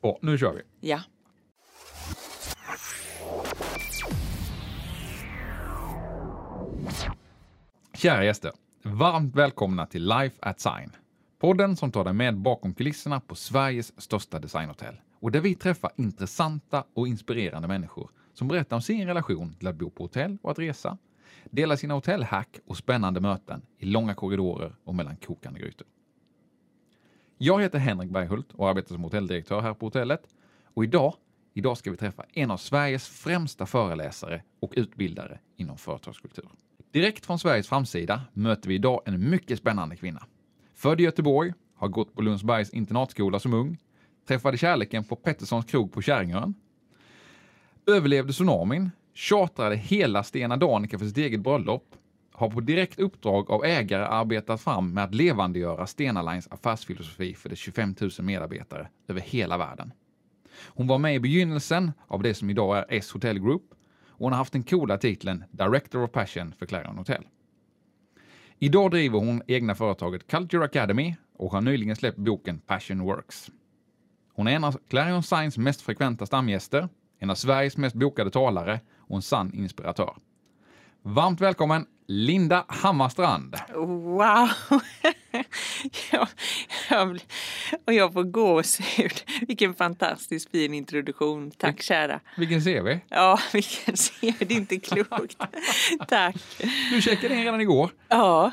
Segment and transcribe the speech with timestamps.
[0.00, 0.88] Bra, nu kör vi.
[0.88, 1.00] Ja.
[7.94, 10.92] Kära gäster, varmt välkomna till Life at Sign.
[11.38, 15.90] Podden som tar dig med bakom kulisserna på Sveriges största designhotell och där vi träffar
[15.96, 20.50] intressanta och inspirerande människor som berättar om sin relation till att bo på hotell och
[20.50, 20.98] att resa,
[21.50, 25.86] delar sina hotellhack och spännande möten i långa korridorer och mellan kokande grytor.
[27.40, 30.22] Jag heter Henrik Berghult och arbetar som hotelldirektör här på hotellet.
[30.74, 31.14] Och idag,
[31.54, 36.48] idag ska vi träffa en av Sveriges främsta föreläsare och utbildare inom företagskultur.
[36.92, 40.26] Direkt från Sveriges framsida möter vi idag en mycket spännande kvinna.
[40.74, 43.78] Född i Göteborg, har gått på Lundsbergs internatskola som ung,
[44.28, 46.54] träffade kärleken på Petterssons krog på Käringön,
[47.86, 51.94] överlevde tsunamin, tjatrade hela Stena Danica för sitt eget bröllop,
[52.38, 57.48] har på direkt uppdrag av ägare arbetat fram med att levandegöra Stena Lines affärsfilosofi för
[57.48, 59.92] dess 25 000 medarbetare över hela världen.
[60.66, 63.62] Hon var med i begynnelsen av det som idag är S Hotel Group
[64.08, 67.26] och hon har haft den coola titeln Director of Passion för Clarion Hotel.
[68.58, 73.50] Idag driver hon egna företaget Culture Academy och har nyligen släppt boken Passion Works.
[74.34, 78.80] Hon är en av Clarion Signs mest frekventa stamgäster, en av Sveriges mest bokade talare
[78.96, 80.14] och en sann inspiratör.
[81.02, 83.56] Varmt välkommen Linda Hammarstrand.
[83.74, 84.48] Wow!
[86.10, 86.28] jag,
[86.90, 87.20] jag,
[87.86, 89.12] och jag får gåshud.
[89.48, 91.50] Vilken fantastiskt fin introduktion.
[91.50, 92.20] Tack kära.
[92.36, 92.98] Vilken CV.
[93.08, 94.32] Ja, vilken CV.
[94.38, 95.38] Det är inte klokt.
[96.08, 96.36] Tack.
[96.92, 97.90] Du checkade in redan igår.
[98.08, 98.52] Ja.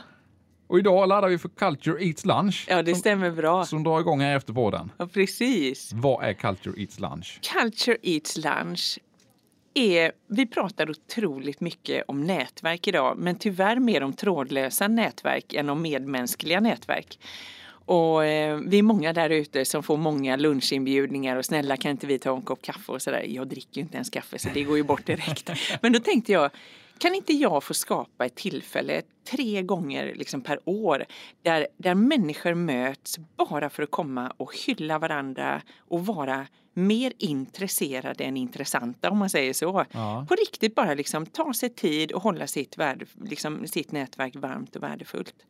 [0.67, 2.65] Och idag laddar vi för Culture Eats Lunch.
[2.69, 3.65] Ja, det som, stämmer bra.
[3.65, 4.91] Som drar igång här efter podden.
[4.97, 5.93] Ja, precis.
[5.93, 7.39] Vad är Culture Eats Lunch?
[7.53, 8.99] Culture Eats Lunch
[9.75, 15.69] är, vi pratar otroligt mycket om nätverk idag, men tyvärr mer om trådlösa nätverk än
[15.69, 17.19] om medmänskliga nätverk.
[17.85, 22.07] Och eh, vi är många där ute som får många lunchinbjudningar och snälla kan inte
[22.07, 23.25] vi ta en kopp kaffe och sådär.
[23.27, 25.49] Jag dricker ju inte ens kaffe så det går ju bort direkt.
[25.81, 26.51] Men då tänkte jag,
[26.97, 31.05] kan inte jag få skapa ett tillfälle tre gånger liksom per år
[31.41, 38.23] där, där människor möts bara för att komma och hylla varandra och vara mer intresserade
[38.23, 39.85] än intressanta om man säger så.
[39.91, 40.25] Ja.
[40.29, 44.75] På riktigt bara liksom ta sig tid och hålla sitt, värde, liksom, sitt nätverk varmt
[44.75, 45.45] och värdefullt.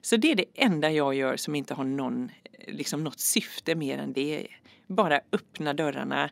[0.00, 2.30] Så det är det enda jag gör som inte har någon,
[2.68, 4.46] liksom något syfte mer än det.
[4.86, 6.30] Bara öppna dörrarna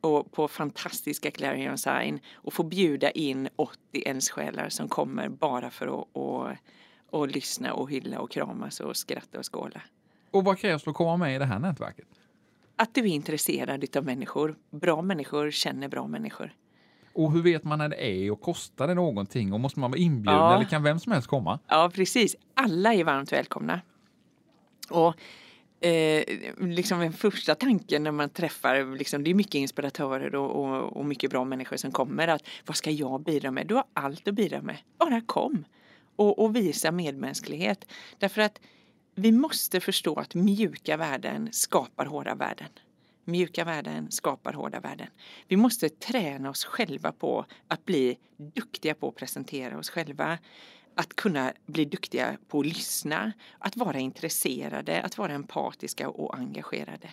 [0.00, 6.00] och på fantastiska Clarion Sign och få bjuda in 80 eldsjälar som kommer bara för
[6.00, 6.50] att och,
[7.10, 9.80] och lyssna och hylla och kramas och skratta och skåla.
[10.30, 12.06] Och vad krävs för att komma med i det här nätverket?
[12.76, 14.56] Att du är intresserad av människor.
[14.70, 16.54] Bra människor känner bra människor.
[17.14, 20.00] Och hur vet man när det är och kostar det någonting och måste man vara
[20.00, 20.54] inbjuden Ja.
[20.56, 21.58] eller kan vem som helst komma?
[21.68, 22.36] Ja, precis.
[22.54, 23.80] Alla är varmt välkomna.
[24.90, 25.14] Och
[25.86, 26.24] eh,
[26.58, 31.04] liksom den första tanken när man träffar, liksom, det är mycket inspiratörer och, och, och
[31.04, 33.66] mycket bra människor som kommer, att vad ska jag bidra med?
[33.66, 34.76] Du har allt att bidra med.
[34.98, 35.64] Bara kom
[36.16, 37.84] och, och visa medmänsklighet.
[38.18, 38.60] Därför att
[39.14, 42.68] vi måste förstå att mjuka värden skapar hårda värden.
[43.24, 45.06] Mjuka värden skapar hårda värden.
[45.48, 50.38] Vi måste träna oss själva på att bli duktiga på att presentera oss själva.
[50.94, 57.10] Att kunna bli duktiga på att lyssna, att vara intresserade, att vara empatiska och engagerade.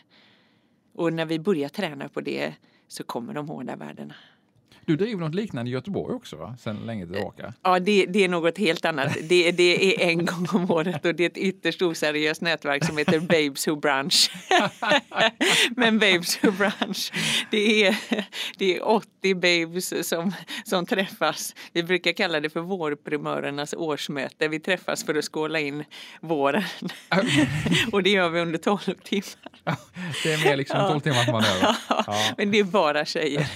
[0.94, 2.54] Och när vi börjar träna på det
[2.88, 4.16] så kommer de hårda värdena.
[4.86, 6.56] Du driver något liknande i Göteborg också, va?
[6.60, 7.54] Sen länge tillbaka.
[7.64, 9.18] Ja, det, det är något helt annat.
[9.22, 12.98] Det, det är en gång om året och det är ett ytterst oseriöst nätverk som
[12.98, 14.32] heter Babes Who Brunch.
[15.76, 17.12] Men Babes Who Brunch,
[17.52, 17.96] det är,
[18.58, 20.34] det är 80 babes som,
[20.64, 21.56] som träffas.
[21.74, 24.48] Vi brukar kalla det för vårprimörernas årsmöte.
[24.48, 25.84] Vi träffas för att skåla in
[26.22, 26.64] våren.
[27.92, 29.52] och det gör vi under 12 timmar.
[30.24, 31.76] Det är mer liksom 12 timmars manöver.
[31.90, 32.34] Ja.
[32.38, 33.48] Men det är bara tjejer.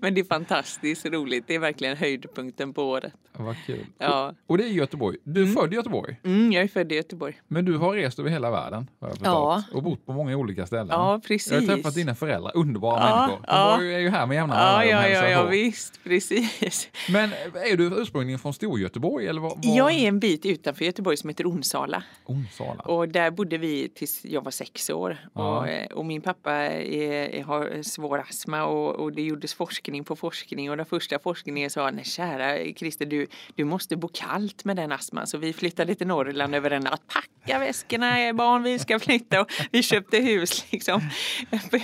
[0.00, 1.44] Men det är fantastiskt roligt.
[1.46, 3.12] Det är verkligen höjdpunkten på året.
[3.40, 3.86] Vad kul.
[3.98, 4.34] Ja.
[4.46, 5.16] Och det är i Göteborg.
[5.24, 7.40] Du är född i Göteborg, Mm, jag är född i Göteborg.
[7.48, 9.62] men du har rest över hela världen har jag Ja.
[9.72, 10.88] och bott på många olika ställen.
[10.90, 11.52] Ja, precis.
[11.52, 13.36] Jag har träffat dina föräldrar, underbara Ja, människor.
[13.46, 13.76] De ja.
[13.76, 16.88] var ju, är ju här med jämna Ja, ja, ja, ja visst, precis.
[17.12, 19.50] Men är du ursprungligen från Storgöteborg eller vad?
[19.64, 19.76] vad?
[19.76, 22.02] Jag är en bit utanför Göteborg som heter Onsala.
[22.26, 22.82] Onsala.
[22.82, 25.16] Och där bodde vi tills jag var sex år.
[25.34, 25.58] Ja.
[25.58, 30.16] Och, eh, och min pappa är, har svår astma och, och det gjordes forskning på
[30.28, 34.76] forskning och den första forskningen sa nej kära Christer du, du måste bo kallt med
[34.76, 35.26] den astman.
[35.26, 37.02] Så vi flyttade till Norrland över en natt.
[37.06, 41.00] Packa väskorna barn vi ska flytta och vi köpte hus liksom.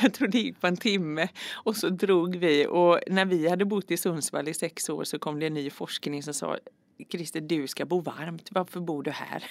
[0.02, 3.64] Jag tror det gick på en timme och så drog vi och när vi hade
[3.64, 6.58] bott i Sundsvall i sex år så kom det en ny forskning som sa
[7.10, 9.44] Christer, du ska bo varmt, varför bor du här?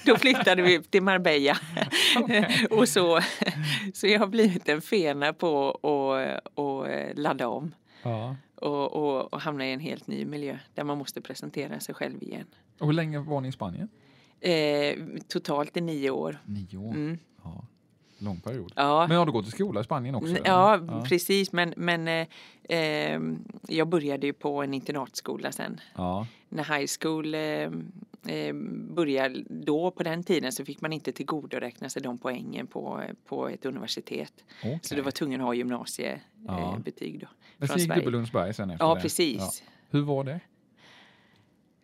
[0.06, 1.56] Då flyttade vi till Marbella.
[2.70, 3.20] och så,
[3.94, 5.70] så jag har blivit en fena på
[6.52, 7.72] att ladda om.
[8.02, 8.36] Ja.
[8.54, 12.22] Och, och, och hamna i en helt ny miljö där man måste presentera sig själv
[12.22, 12.46] igen.
[12.78, 13.88] Och hur länge var ni i Spanien?
[14.40, 14.96] Eh,
[15.28, 16.38] totalt i nio år.
[16.44, 16.94] Nio år.
[16.94, 17.18] Mm.
[17.44, 17.66] Ja.
[18.22, 18.72] Lång period.
[18.76, 19.06] Ja.
[19.08, 20.28] Men har du gått i skola i Spanien också?
[20.36, 20.48] Eller?
[20.48, 21.52] Ja, precis.
[21.52, 22.26] Men, men eh,
[22.78, 23.20] eh,
[23.68, 25.80] jag började ju på en internatskola sen.
[25.96, 26.26] Ja.
[26.48, 28.52] När high school eh,
[28.94, 33.48] började då, på den tiden, så fick man inte tillgodoräkna sig de poängen på, på
[33.48, 34.32] ett universitet.
[34.60, 34.78] Okej.
[34.82, 37.20] Så du var tvungen att ha gymnasiebetyg Ja.
[37.20, 37.26] då.
[37.58, 39.00] Men så gick du på Lundsberg sen efter Ja, det?
[39.00, 39.62] precis.
[39.90, 40.40] Hur var det?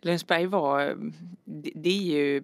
[0.00, 0.98] Lundsberg var,
[1.74, 2.42] det, är ju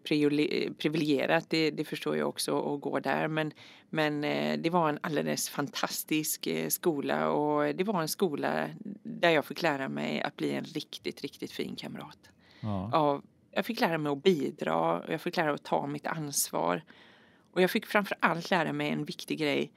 [0.78, 3.28] privilegierat, det, det förstår jag också, att gå där.
[3.28, 3.52] Men,
[3.90, 8.68] men eh, det var en alldeles fantastisk eh, skola och det var en skola
[9.02, 12.18] där jag fick lära mig att bli en riktigt, riktigt fin kamrat.
[12.60, 12.90] Ja.
[12.92, 16.06] Av, jag fick lära mig att bidra, och jag fick lära mig att ta mitt
[16.06, 16.82] ansvar.
[17.52, 19.72] Och jag fick framför allt lära mig en viktig grej.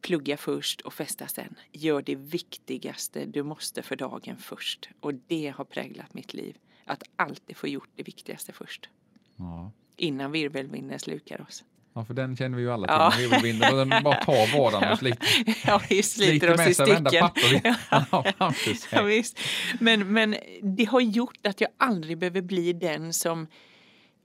[0.00, 1.54] Plugga först och festa sen.
[1.72, 4.88] Gör det viktigaste du måste för dagen först.
[5.00, 6.56] Och det har präglat mitt liv.
[6.88, 8.88] Att alltid få gjort det viktigaste först.
[9.36, 9.72] Ja.
[9.96, 11.64] Innan virvelvinden slukar oss.
[11.94, 12.94] ja, för den känner vi ju alla till.
[12.94, 13.12] Ja.
[13.12, 13.28] Ja.
[13.28, 15.26] Virvelvinden, och den bara tar vardagen och sliter,
[15.66, 18.88] Ja, vi sliter sliter med sig varenda papper sig.
[18.98, 19.38] Ja, visst.
[19.80, 23.46] Men, men det har gjort att jag aldrig behöver bli den som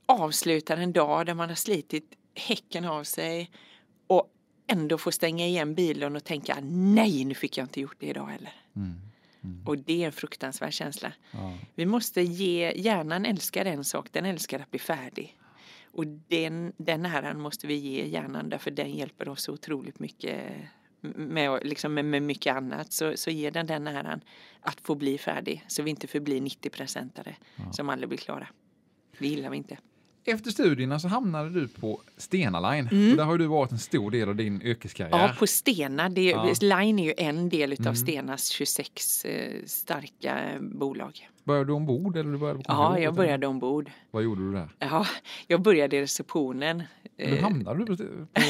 [0.06, 3.50] avslutar en dag där man har slitit häcken av sig
[4.06, 4.30] och
[4.66, 8.26] ändå får stänga igen bilen och tänka nej, nu fick jag inte gjort det idag
[8.26, 8.52] heller.
[8.76, 9.00] Mm.
[9.44, 9.66] Mm.
[9.66, 11.12] Och det är en fruktansvärd känsla.
[11.30, 11.54] Ja.
[11.74, 15.38] Vi måste ge, hjärnan älskar en sak, den älskar att bli färdig.
[15.92, 20.40] Och den, den äran måste vi ge hjärnan därför den hjälper oss otroligt mycket
[21.00, 22.92] med, liksom med, med mycket annat.
[22.92, 24.20] Så, så ger den den äran
[24.60, 27.34] att få bli färdig så vi inte förblir 90-procentare
[27.72, 28.48] som aldrig blir klara.
[29.18, 29.78] Det gillar vi inte.
[30.26, 32.86] Efter studierna så hamnade du på Stena Line.
[33.10, 35.14] Och där har du varit en stor del av din yrkeskarriär.
[35.16, 35.26] Mm.
[35.28, 36.08] Ja, på Stena.
[36.08, 36.42] Det, Ja.
[36.42, 36.54] Mm.
[36.60, 41.28] Line är ju en del utav Stenas 26 eh, starka bolag.
[41.44, 43.90] Började du ombord eller du började på Ja, jag började ombord.
[44.10, 44.68] Vad gjorde du där?
[44.78, 45.06] Ja,
[45.46, 46.82] jag började i receptionen.
[47.16, 48.40] Hur Eh, hamnade du på,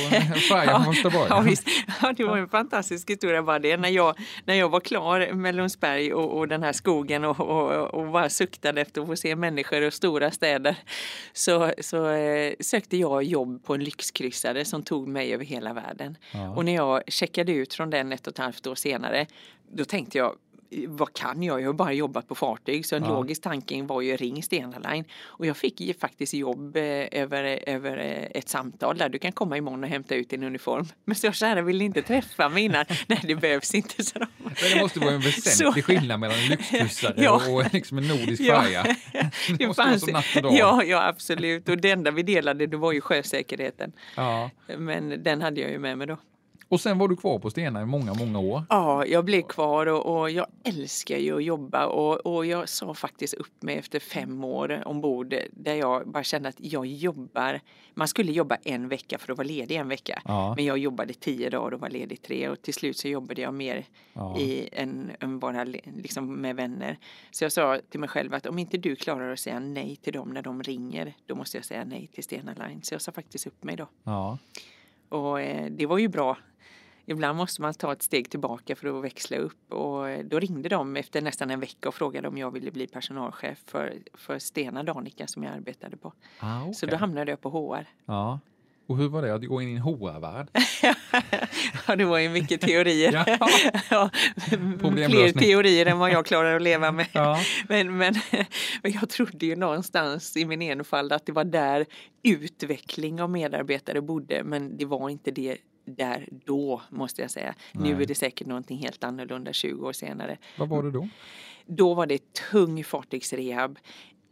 [0.49, 1.27] färjan från Göteborg?
[1.31, 1.69] Ja, visst.
[2.03, 3.77] ja, det var en fantastisk historia bara det.
[3.77, 4.15] När jag,
[4.45, 8.31] när jag var klar med Lundsberg och, och den här skogen och, och, och bara
[8.31, 10.77] suktade efter att få se människor och stora städer
[11.33, 16.17] så, så eh, sökte jag jobb på en lyxkryssare som tog mig över hela världen.
[16.33, 16.51] Ja.
[16.51, 19.27] Och när jag checkade ut från den ett och ett halvt år senare
[19.73, 20.35] då tänkte jag
[20.89, 21.61] vad kan jag?
[21.61, 23.09] Jag har bara jobbat på fartyg så en Ja.
[23.09, 25.05] logisk tanke var ju ring Stena Line.
[25.25, 26.83] Och jag fick ju faktiskt jobb eh,
[27.13, 30.87] över, över eh, ett samtal där du kan komma imorgon och hämta ut din uniform.
[31.05, 32.85] Men så kära vill inte träffa mig innan.
[33.07, 34.05] Nej det behövs inte.
[34.05, 34.27] Så de...
[34.39, 37.41] Men det måste vara en väsentlig Så- skillnad mellan en lyxkryssare Ja.
[37.51, 38.63] och liksom en nordisk Ja.
[38.63, 38.83] färja.
[39.49, 39.67] Det Det
[40.41, 40.55] dag.
[40.55, 43.93] ja, ja absolut och det enda vi delade det var ju sjösäkerheten.
[44.17, 44.51] Ja.
[44.79, 46.17] Men den hade jag ju med mig då.
[46.69, 48.63] Och sen var du kvar på Stena i många, många år.
[48.69, 52.95] Ja, jag blev kvar och, och jag älskar ju att jobba och, och jag sa
[52.95, 57.61] faktiskt upp mig efter fem år ombord där jag bara kände att jag jobbar.
[57.95, 60.23] Man skulle jobba en vecka för att vara ledig en vecka.
[60.25, 60.55] Ja.
[60.57, 63.55] Men jag jobbade tio dagar och var ledig tre och till slut så jobbade jag
[63.55, 64.39] mer Ja.
[64.39, 66.99] i än, än bara liksom med vänner.
[67.31, 70.13] Så jag sa till mig själv att om inte du klarar att säga nej till
[70.13, 72.83] dem när de ringer, då måste jag säga nej till Stena Line.
[72.83, 73.89] Så jag sa faktiskt upp mig då.
[74.05, 74.39] Ja.
[75.09, 76.37] Och eh, det var ju bra.
[77.07, 79.73] Ibland måste man ta ett steg tillbaka för att växla upp.
[79.73, 82.87] Och eh, då ringde de efter nästan en vecka och frågade om jag ville bli
[82.87, 86.13] personalchef för, för Stena Danica som jag arbetade på.
[86.39, 86.75] Ah, okej.
[86.75, 87.87] Så då hamnade jag på HR.
[88.05, 88.41] ja.
[88.87, 90.49] Och hur var det att gå in i en HR-värld?
[91.87, 93.13] Ja, det var ju mycket teorier.
[93.91, 94.11] Ja.
[95.09, 97.07] fler teorier än vad jag klarar att leva med.
[97.13, 97.39] Ja.
[97.69, 98.15] Men, men,
[98.83, 101.87] men jag trodde ju någonstans i min enfald att det var där
[102.23, 104.45] utveckling av medarbetare bodde.
[104.45, 107.55] Men det var inte det där då, måste jag säga.
[107.73, 108.03] Nu Nej.
[108.03, 110.39] är det säkert någonting helt annorlunda 20 år senare.
[110.59, 111.09] Vad var det då?
[111.67, 113.79] Då var det tung fartygsrehab.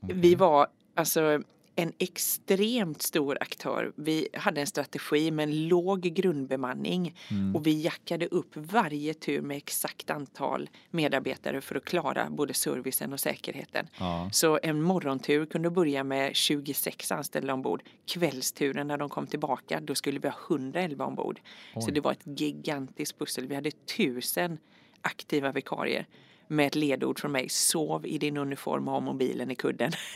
[0.00, 1.42] Vi var alltså
[1.76, 3.92] en extremt stor aktör.
[3.96, 7.16] Vi hade en strategi med en låg grundbemanning
[7.54, 13.12] och vi jackade upp varje tur med exakt antal medarbetare för att klara både servicen
[13.12, 13.88] och säkerheten.
[13.98, 14.30] Ja.
[14.32, 17.82] Så en morgontur kunde börja med 26 anställda ombord.
[18.06, 21.40] Kvällsturen när de kom tillbaka, då skulle vi ha 111 ombord.
[21.74, 21.92] Så Oj.
[21.92, 23.46] det var ett gigantiskt pussel.
[23.46, 24.58] Vi hade tusen
[25.02, 26.06] aktiva vikarier
[26.52, 27.48] med ett ledord från mig.
[27.48, 29.92] Sov i din uniform och ha mobilen i kudden.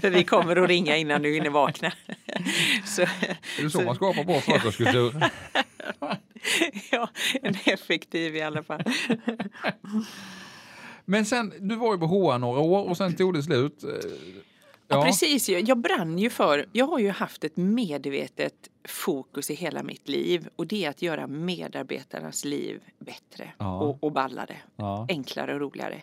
[0.00, 1.92] För vi kommer att ringa innan du hinner vakna.
[2.84, 5.14] så, Är det så man skapar bra företagskultur?
[6.90, 7.08] ja,
[7.42, 8.82] en effektiv i alla fall.
[11.04, 13.84] Men sen, du var ju på HR några år och sen tog det slut.
[14.88, 15.04] Eh, Ja.
[15.04, 15.48] precis.
[15.48, 18.54] Jag brann ju för, jag har ju haft ett medvetet
[18.88, 23.80] fokus i hela mitt liv och det är att göra medarbetarnas liv bättre Ja.
[23.80, 25.06] och, och ballare, Ja.
[25.08, 26.02] enklare och roligare.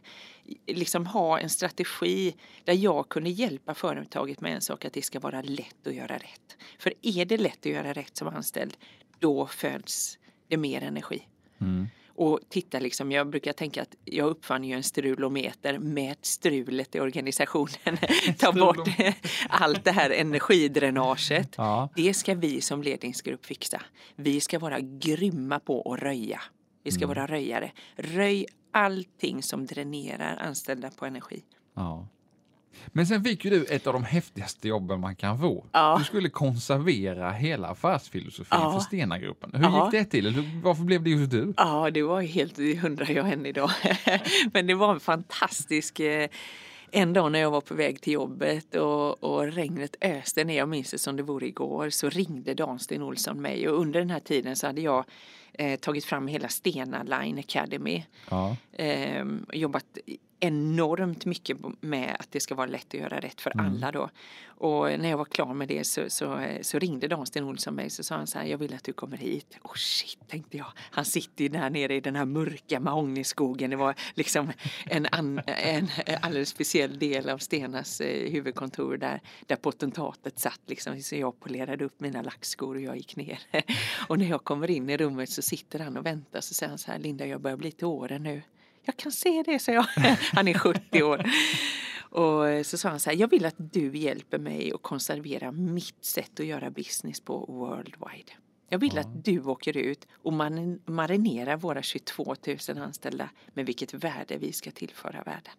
[0.68, 5.20] Liksom ha en strategi där jag kunde hjälpa företaget med en sak, att det ska
[5.20, 6.58] vara lätt att göra rätt.
[6.80, 8.78] För är det lätt att göra rätt som anställd,
[9.20, 11.28] då föds det mer energi.
[11.62, 11.88] Mm.
[12.16, 17.00] Och titta liksom, jag brukar tänka att jag uppfann ju en strulometer med strulet i
[17.00, 17.98] organisationen.
[18.38, 18.90] Ta bort
[19.50, 21.54] allt det här energidränaget.
[21.58, 21.90] Ja.
[21.96, 23.82] Det ska vi som ledningsgrupp fixa.
[24.16, 26.42] Vi ska vara grymma på att röja.
[26.84, 27.72] Vi ska vara röjare.
[27.96, 31.44] Röj allting som dränerar anställda på energi.
[31.74, 32.08] Ja.
[32.88, 35.66] Men sen fick ju du ett av de häftigaste jobben man kan få.
[35.72, 35.96] Ja.
[36.00, 38.72] Du skulle konservera hela affärsfilosofin Ja.
[38.72, 39.52] för Stenagruppen.
[39.54, 39.84] Hur Ja.
[39.86, 40.50] gick det till?
[40.64, 41.54] Varför blev det just du?
[41.58, 43.70] Ja, det var helt, det undrar jag än idag.
[44.54, 46.30] Men det var en fantastisk eh,
[46.92, 50.70] en dag när jag var på väg till jobbet och, och regnet öste ner, jag
[50.70, 54.10] minns det som det vore igår, så ringde Dan Sten Olsson mig och under den
[54.10, 55.06] här tiden så hade jag
[55.54, 58.04] eh, tagit fram hela Stena Line Academy.
[58.30, 58.56] Ja.
[58.74, 59.86] Eh, jobbat
[60.44, 64.10] enormt mycket med att det ska vara lätt att göra rätt för alla då.
[64.46, 67.90] Och när jag var klar med det så, så, så ringde Dan Sten Olsson mig
[67.90, 69.58] så sa han så här, jag vill att du kommer hit.
[69.62, 70.68] Oh shit, tänkte jag.
[70.78, 73.70] Han sitter ju där nere i den här mörka mahognyskogen.
[73.70, 74.52] Det var liksom
[74.86, 75.88] en, an, en
[76.22, 81.02] alldeles speciell del av Stenas eh, huvudkontor där, där potentatet satt liksom.
[81.02, 83.40] Så jag polerade upp mina lackskor och jag gick ner.
[84.08, 86.78] och när jag kommer in i rummet så sitter han och väntar så säger han
[86.78, 88.42] så här, Linda jag börjar bli till åren nu.
[88.86, 89.84] Jag kan se det, sa jag.
[90.34, 91.24] Han är 70 år.
[92.16, 96.06] Och så sa han så här, jag vill att du hjälper mig att konservera mitt
[96.06, 98.32] sätt att göra business på worldwide.
[98.70, 102.36] Jag vill att du åker ut och man marinerar våra 22
[102.70, 105.54] 000 anställda med vilket värde vi ska tillföra världen.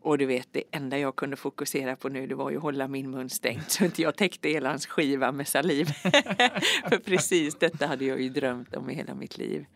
[0.00, 2.88] Och du vet, det enda jag kunde fokusera på nu det var ju att hålla
[2.88, 5.84] min mun stängd så inte jag täckte hela hans skiva med saliv.
[6.88, 9.66] För precis detta hade jag ju drömt om i hela mitt liv.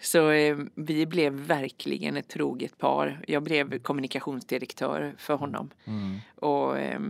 [0.00, 3.24] Så eh, vi blev verkligen ett troget par.
[3.28, 5.70] Jag blev kommunikationsdirektör för honom.
[6.34, 7.00] Och, eh,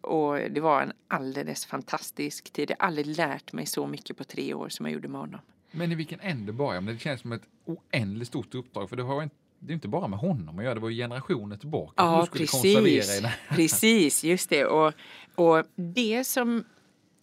[0.00, 2.70] och det var en alldeles fantastisk tid.
[2.70, 5.40] Jag har aldrig lärt mig så mycket på tre år som jag gjorde med honom.
[5.70, 6.94] Men i vilken ände börjar man?
[6.94, 8.88] Det känns som ett oändligt stort uppdrag.
[8.88, 10.96] För det har inte det är inte bara med honom att göra, det var ju
[10.96, 11.92] generationer tillbaka.
[11.96, 13.22] Ja, precis.
[13.48, 14.64] Precis, just det.
[14.64, 14.92] Och,
[15.34, 16.64] och det som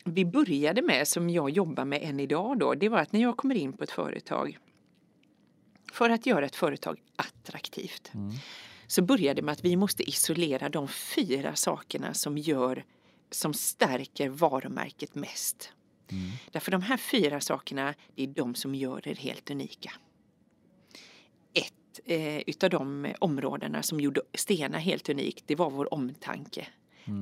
[0.03, 3.37] vi började med, som jag jobbar med än idag då, det var att när jag
[3.37, 4.57] kommer in på ett företag
[5.93, 8.11] för att göra ett företag attraktivt
[8.87, 12.85] så började med att vi måste isolera de fyra sakerna som gör
[13.31, 15.73] som stärker varumärket mest.
[16.51, 19.91] Därför de här fyra sakerna, det är de som gör det helt unika.
[21.53, 26.67] Ett eh, utav de områdena som gjorde Stena helt unikt, det var vår omtanke.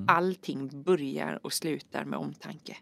[0.08, 2.78] Allting börjar och slutar med omtanke.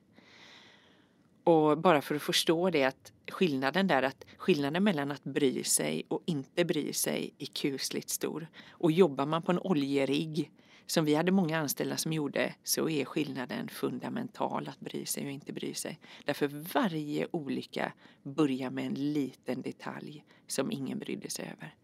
[1.44, 6.04] Och bara för att förstå det att skillnaden där att skillnaden mellan att bry sig
[6.08, 8.48] och inte bry sig är kusligt stor.
[8.70, 10.52] Och jobbar man på en oljerigg
[10.86, 15.32] som vi hade många anställda som gjorde så är skillnaden fundamental att bry sig och
[15.32, 16.00] inte bry sig.
[16.26, 21.76] Därför varje olycka börjar med en liten detalj som ingen brydde sig över.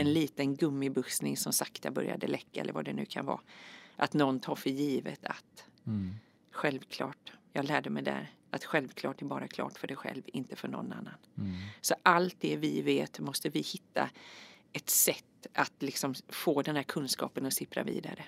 [0.00, 3.40] En liten gummibussning som sakta började läcka eller vad det nu kan vara.
[3.96, 5.66] Att någon tar för givet att
[6.50, 10.68] självklart, jag lärde mig där att självklart är bara klart för dig själv, inte för
[10.68, 11.14] någon annan.
[11.80, 14.10] Så allt det vi vet måste vi hitta
[14.72, 18.24] ett sätt att liksom få den här kunskapen att sippra vidare.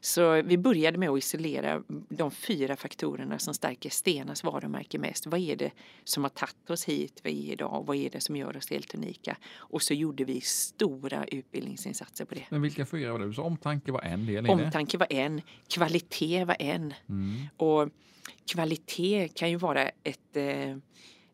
[0.00, 5.26] Så vi började med att isolera de fyra faktorerna som stärker Stenas varumärke mest.
[5.26, 5.70] Vad är det
[6.04, 7.84] som har tagit oss hit vi är idag?
[7.86, 9.36] Vad är det som gör oss helt unika?
[9.56, 12.44] Och så gjorde vi stora utbildningsinsatser på det.
[12.50, 13.34] Men vilka fyra var det?
[13.34, 14.52] Så omtanke var en del i det.
[14.54, 16.94] Omtanke var en, kvalitet var en.
[17.56, 17.88] Och
[18.46, 20.76] kvalitet kan ju vara ett, eh, eh,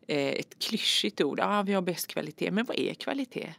[0.07, 1.39] ett klyschigt ord.
[1.39, 2.51] Ja, vi har bäst kvalitet.
[2.51, 3.53] Men vad är kvalitet?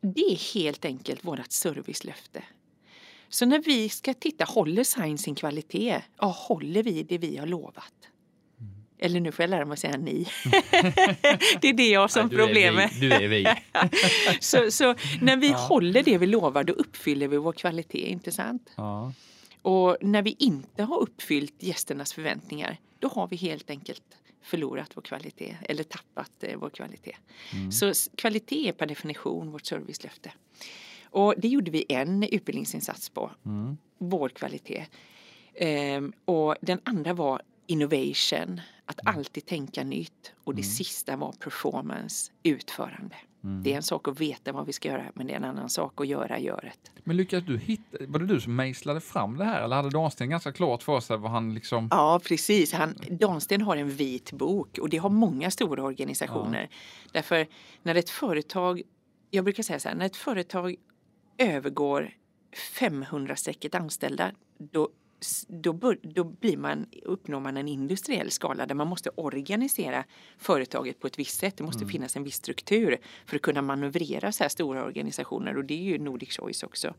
[0.00, 2.42] Det är helt enkelt vårt servicelöfte.
[3.32, 6.02] Så när vi ska titta, håller Sign sin kvalitet?
[6.20, 7.92] Ja, håller vi det vi har lovat?
[8.98, 10.26] Eller nu får jag lära mig att säga ni.
[11.60, 12.90] det är det jag har som är problem med.
[13.00, 13.46] Du är vi.
[14.40, 18.70] så, så när vi håller det vi lovar, då uppfyller vi vår kvalitet, inte sant?
[18.76, 19.12] Ja.
[19.62, 24.02] Och när vi inte har uppfyllt gästernas förväntningar, då har vi helt enkelt
[24.42, 27.16] förlorat vår kvalitet eller tappat eh, vår kvalitet.
[27.72, 30.32] Så s- kvalitet är per definition vårt servicelöfte.
[31.12, 33.30] Och det gjorde vi en utbildningsinsats på,
[33.98, 34.86] vår kvalitet.
[35.54, 40.32] Ehm, och den andra var innovation, att alltid tänka nytt.
[40.44, 43.16] Och det sista var performance, utförande.
[43.64, 45.68] Det är en sak att veta vad vi ska göra, men det är en annan
[45.68, 46.92] sak att göra göret.
[47.04, 50.30] Men lyckades du hitta, var det du som mejslade fram det här eller hade Dansten
[50.30, 51.88] ganska klart för sig vad han liksom...
[51.90, 52.72] Ja, precis.
[52.72, 56.68] Han, Dansten har en vit bok och det har många stora organisationer.
[57.12, 57.46] Därför
[57.82, 58.82] när ett företag,
[59.30, 60.76] jag brukar säga så här, när ett företag
[61.38, 62.10] övergår
[62.78, 64.88] 500-strecket anställda, då,
[65.48, 70.04] då, bör, då blir man, uppnår man en industriell skala där man måste organisera
[70.38, 71.56] företaget på ett visst sätt.
[71.56, 75.64] Det måste finnas en viss struktur för att kunna manövrera så här stora organisationer och
[75.64, 76.94] det är ju Nordic Choice också.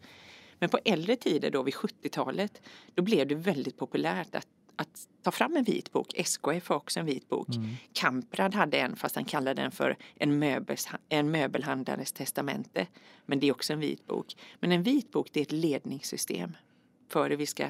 [0.59, 2.61] Men på äldre tider då vid 70-talet,
[2.93, 6.13] då blev det väldigt populärt att att ta fram en vit bok.
[6.15, 7.47] SKF har också en vit bok.
[7.93, 12.87] Kamprad hade en fast han kallade den för en, möbels, en möbelhandlares testamente.
[13.25, 14.35] Men det är också en vit bok.
[14.59, 16.57] Men en vit bok det är ett ledningssystem
[17.09, 17.69] för hur vi ska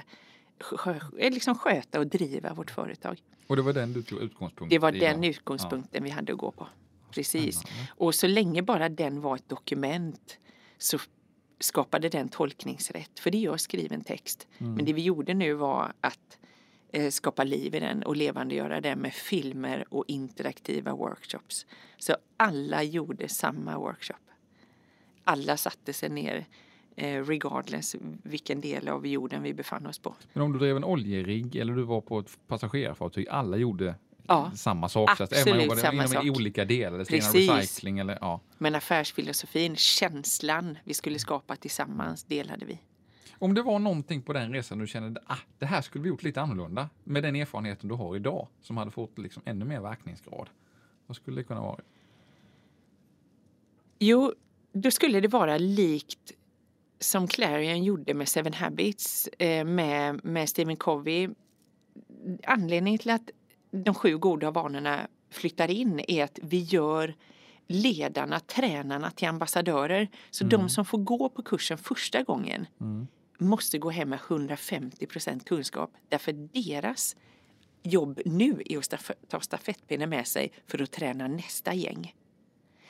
[0.59, 3.21] skö, liksom sköta och driva vårt företag.
[3.47, 6.51] Och det var den du tog utgångspunkt Det var den utgångspunkten vi hade att gå
[6.51, 6.67] på.
[7.11, 7.63] Precis.
[7.87, 10.37] Och så länge bara den var ett dokument
[10.77, 10.97] så
[11.59, 13.19] skapade den tolkningsrätt.
[13.19, 14.47] För det gör skriven text.
[14.57, 14.73] Mm.
[14.73, 16.47] Men det vi gjorde nu var att eh,
[17.11, 21.65] skapa liv i den och levandegöra den med filmer och interaktiva workshops.
[21.97, 24.15] Så alla gjorde samma workshop.
[25.23, 26.45] Alla satte sig ner
[26.95, 30.15] eh, regardless vilken del av jorden vi befann oss på.
[30.33, 33.95] Men om du drev en oljerigg eller du var på ett passagerarfartyg, alla gjorde
[34.27, 35.17] Ja, samma sak.
[35.17, 36.37] så att även absolut man jobbade samma sak.
[36.37, 37.33] olika delar, Precis.
[37.49, 38.41] Recycling eller ja.
[38.57, 42.79] Men affärsfilosofin, känslan vi skulle skapa tillsammans delade vi.
[43.43, 46.23] Om det var någonting på den resan du kände ah, det här skulle vi gjort
[46.23, 50.49] lite annorlunda med den erfarenheten du har idag som hade fått liksom ännu mer verkningsgrad.
[51.07, 51.79] Vad skulle det kunna vara?
[53.99, 54.33] Jo,
[54.71, 56.31] då skulle det vara likt
[56.99, 61.29] som Clarion gjorde med Seven Habits eh, med, med Stephen Covey.
[62.43, 63.29] Anledningen till att
[63.71, 67.15] de sju goda vanorna flyttar in är att vi gör
[67.67, 70.07] ledarna, tränarna till ambassadörer.
[70.29, 72.65] Så de som får gå på kursen första gången
[73.43, 75.91] måste gå hem med 150 procent kunskap.
[76.09, 77.15] Därför deras
[77.83, 82.15] jobb nu är att staf- ta stafettpinnen med sig för att träna nästa gäng.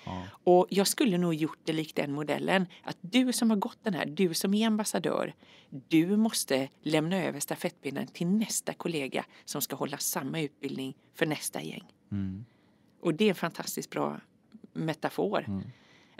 [0.06, 0.24] Ja.
[0.44, 2.66] Och jag skulle nog gjort det likt den modellen.
[2.84, 5.34] Att du som har gått den här, du som är ambassadör,
[5.70, 11.62] du måste lämna över stafettpinnen till nästa kollega som ska hålla samma utbildning för nästa
[11.62, 11.84] gäng.
[12.12, 12.46] Mm.
[13.02, 14.22] Och det är en fantastiskt bra
[14.74, 15.46] metafor.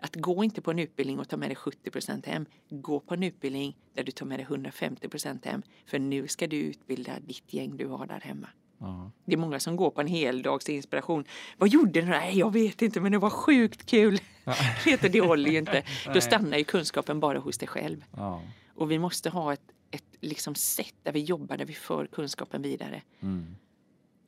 [0.04, 2.46] Att gå inte på en utbildning och ta med dig 70 procent hem.
[2.70, 5.64] Gå på en utbildning där du tar med dig 150 procent hem.
[5.86, 8.48] För nu ska du utbilda ditt gäng du har där hemma.
[8.80, 9.12] Ja.
[9.26, 11.26] Det är många som går på en heldags inspiration.
[11.58, 12.10] Vad gjorde ni?
[12.10, 14.20] Nej, jag vet inte, men det var sjukt kul.
[14.84, 15.84] Du, det håller ju inte.
[16.14, 18.06] Då stannar ju kunskapen bara hos dig själv.
[18.18, 18.42] Ja.
[18.76, 22.62] Och vi måste ha ett, ett liksom sätt där vi jobbar, där vi för kunskapen
[22.62, 23.02] vidare.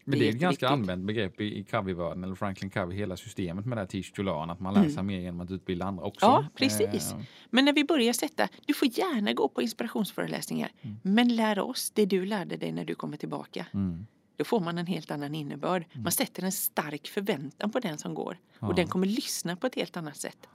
[0.07, 3.65] Men Det är ett ganska använt begrepp i, i Covey-världen, eller Franklin Covey, hela systemet
[3.65, 6.03] med det här teach to learn, att man lär sig mer genom att utbilda andra
[6.03, 6.25] också.
[6.25, 6.41] Mm.
[6.43, 7.11] Ja, precis.
[7.13, 11.91] Eh, Men när vi börjar sätta, du får gärna gå på inspirationsföreläsningar, men lär oss
[11.91, 13.65] det du lärde dig när du kommer tillbaka.
[13.73, 14.05] Mm.
[14.37, 15.85] Då får man en helt annan innebörd.
[15.93, 18.37] Man sätter en stark förväntan på den som går.
[18.59, 20.47] Och den kommer lyssna på ett helt annat sätt.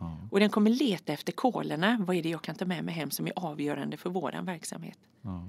[0.00, 0.18] Ja.
[0.30, 1.96] Och den kommer leta efter kolerna.
[2.06, 4.98] Vad är det jag kan ta med mig hem som är avgörande för våran verksamhet?
[5.22, 5.48] Ja.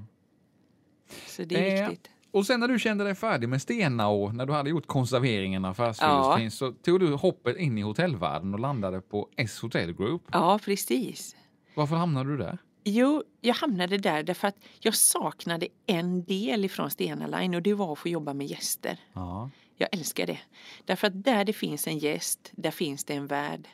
[1.27, 2.09] Så det är Eh, viktigt.
[2.33, 5.65] Och sen när du kände dig färdig med Stena och när du hade gjort konserveringen
[5.65, 6.49] av affärsfilosofin Ja.
[6.49, 10.21] så tog du hoppet in i hotellvärlden och landade på S Hotel Group.
[10.31, 11.35] Ja, precis.
[11.75, 12.57] Varför hamnade du där?
[12.83, 17.73] Jo, jag hamnade där därför att jag saknade en del ifrån Stena Line och det
[17.73, 18.99] var att få jobba med gäster.
[19.13, 19.49] Ja.
[19.77, 20.39] Jag älskar det.
[20.85, 23.67] Därför att där det finns en gäst, där finns det en värld.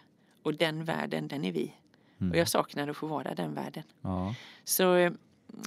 [0.43, 1.73] Och den världen, den är vi.
[2.31, 3.83] Och jag saknade att få vara den världen.
[4.01, 4.35] ja.
[4.63, 5.11] Så...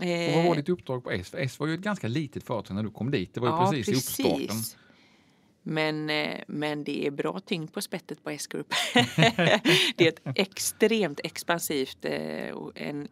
[0.02, 1.30] Eh, Och vad var ditt uppdrag på S?
[1.30, 3.34] För S var ju ett ganska litet företag när du kom dit.
[3.34, 4.56] Det var ju ja, precis, i uppstarten.
[5.64, 8.74] Men, eh, men det är bra tyngd på spettet på S-Group.
[9.96, 12.12] det är ett extremt expansivt, eh,
[12.74, 13.08] en,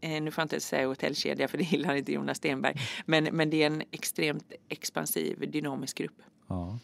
[0.00, 2.74] en, nu får jag inte säga hotellkedja för det gillar inte Jonas Stenberg,
[3.06, 6.78] men, men det är en extremt expansiv dynamisk grupp Ja.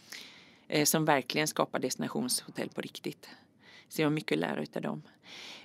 [0.69, 3.29] eh, som verkligen skapar destinationshotell på riktigt.
[3.89, 5.03] Så jag har mycket att lära utav dem.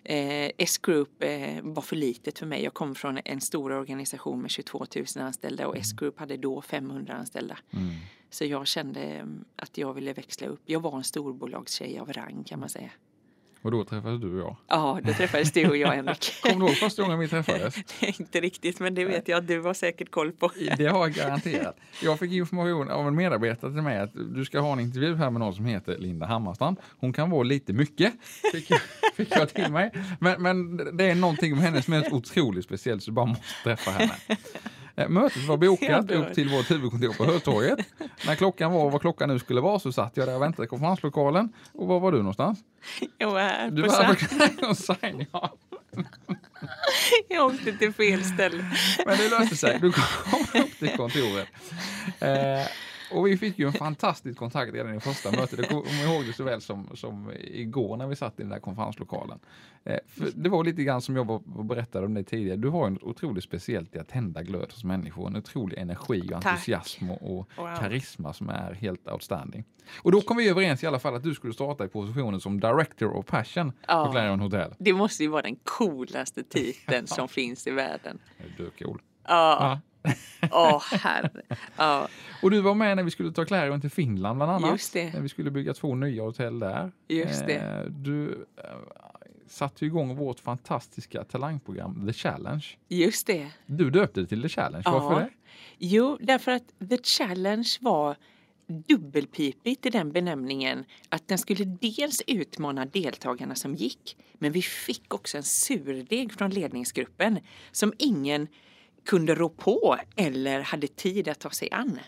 [0.03, 2.63] Eh, S-Group eh, var för litet för mig.
[2.63, 7.13] Jag kom från en stor organisation med 22 000 anställda och S-Group hade då 500
[7.13, 7.57] anställda.
[7.73, 7.89] Mm.
[8.29, 10.61] Så jag kände att jag ville växla upp.
[10.65, 12.91] Jag var en storbolagstjej av rang kan man säga.
[13.63, 14.55] Och då träffades du och jag.
[14.67, 16.41] Ja, då träffades du och jag Henrik.
[16.41, 17.75] Kommer du ihåg första gången vi träffades?
[18.19, 20.51] Inte riktigt, men det vet jag att du har säkert koll på.
[20.77, 21.77] Det har jag garanterat.
[22.03, 25.29] Jag fick information av en medarbetare till mig att du ska ha en intervju här
[25.29, 26.77] med någon som heter Linda Hammarstrand.
[26.99, 28.13] Hon kan vara lite mycket,
[28.51, 28.79] fick jag,
[29.15, 29.91] fick jag till mig.
[30.19, 33.43] Men, men det är någonting med henne som är otroligt speciellt så du bara måste
[33.63, 34.13] träffa henne.
[34.95, 37.79] Eh, Mötet var bokat upp till vårt huvudkontor på Hötorget.
[38.25, 40.67] När klockan var vad klockan nu skulle vara så satt jag där och väntade i
[40.69, 41.53] konferenslokalen.
[41.73, 42.59] Och var var du någonstans?
[43.17, 45.53] Jag var här Du på var här på Sign, ja.
[47.29, 48.65] Jag åkte till fel ställe.
[49.05, 49.79] Men det löste sig.
[49.81, 51.47] Du kom upp till kontoret.
[52.19, 52.67] Eh,
[53.13, 55.59] och vi fick ju en fantastisk kontakt redan i första mötet.
[55.59, 58.59] Jag kommer ihåg det så väl som, som igår när vi satt i den där
[58.59, 59.39] konferenslokalen.
[59.83, 59.97] Eh,
[60.35, 62.57] det var lite grann som jag var, berättade om det tidigare.
[62.57, 65.27] Du har en otroligt speciellt i att tända glöd hos människor.
[65.27, 66.45] En otrolig energi och Tack.
[66.45, 67.75] entusiasm och, och Wow.
[67.79, 69.63] karisma som är helt outstanding.
[69.97, 72.59] Och då kom vi överens i alla fall att du skulle starta i positionen som
[72.59, 74.05] Director of Passion Ja.
[74.05, 74.73] på Clarion Hotel.
[74.79, 78.19] Det måste ju vara den coolaste titeln som finns i världen.
[78.57, 79.01] Du är cool.
[79.27, 79.79] Ja,
[80.51, 81.41] åh herre.
[81.77, 82.07] Ja,
[82.41, 84.71] Och du var med när vi skulle ta Clarion till Finland bland annat.
[84.71, 85.13] Just det.
[85.13, 86.91] När vi skulle bygga två nya hotell där.
[87.07, 87.53] Just det.
[87.55, 88.63] Eh, Du eh,
[89.47, 92.65] satte igång vårt fantastiska talangprogram The Challenge.
[92.87, 93.47] just det.
[93.65, 94.91] Du döpte det till The Challenge, Ja.
[94.99, 95.29] varför det?
[95.77, 98.15] Jo, därför att The Challenge var
[98.87, 105.13] dubbelpipigt i den benämningen att den skulle dels utmana deltagarna som gick, men vi fick
[105.13, 107.39] också en surdeg från ledningsgruppen
[107.71, 108.47] som ingen
[109.05, 111.99] kunde rå på eller hade tid att ta sig an.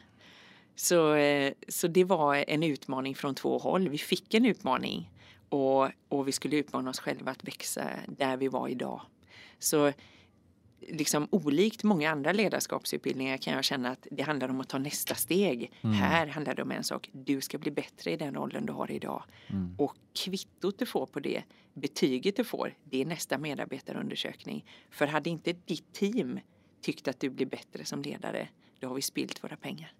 [0.75, 3.89] Så, eh, så det var en utmaning från två håll.
[3.89, 5.11] Vi fick en utmaning
[5.49, 9.01] och, och vi skulle utmana oss själva att växa där vi var idag.
[9.59, 9.91] Så
[10.89, 15.15] liksom olikt många andra ledarskapsutbildningar kan jag känna att det handlar om att ta nästa
[15.15, 15.71] steg.
[15.81, 17.09] Här handlar det om en sak.
[17.11, 19.23] Du ska bli bättre i den rollen du har idag.
[19.77, 24.65] Och kvittot du får på det, betyget du får, det är nästa medarbetarundersökning.
[24.89, 26.39] För hade inte ditt team
[26.85, 28.47] tyckt att du blir bättre som ledare,
[28.79, 29.91] då har vi spilt våra pengar.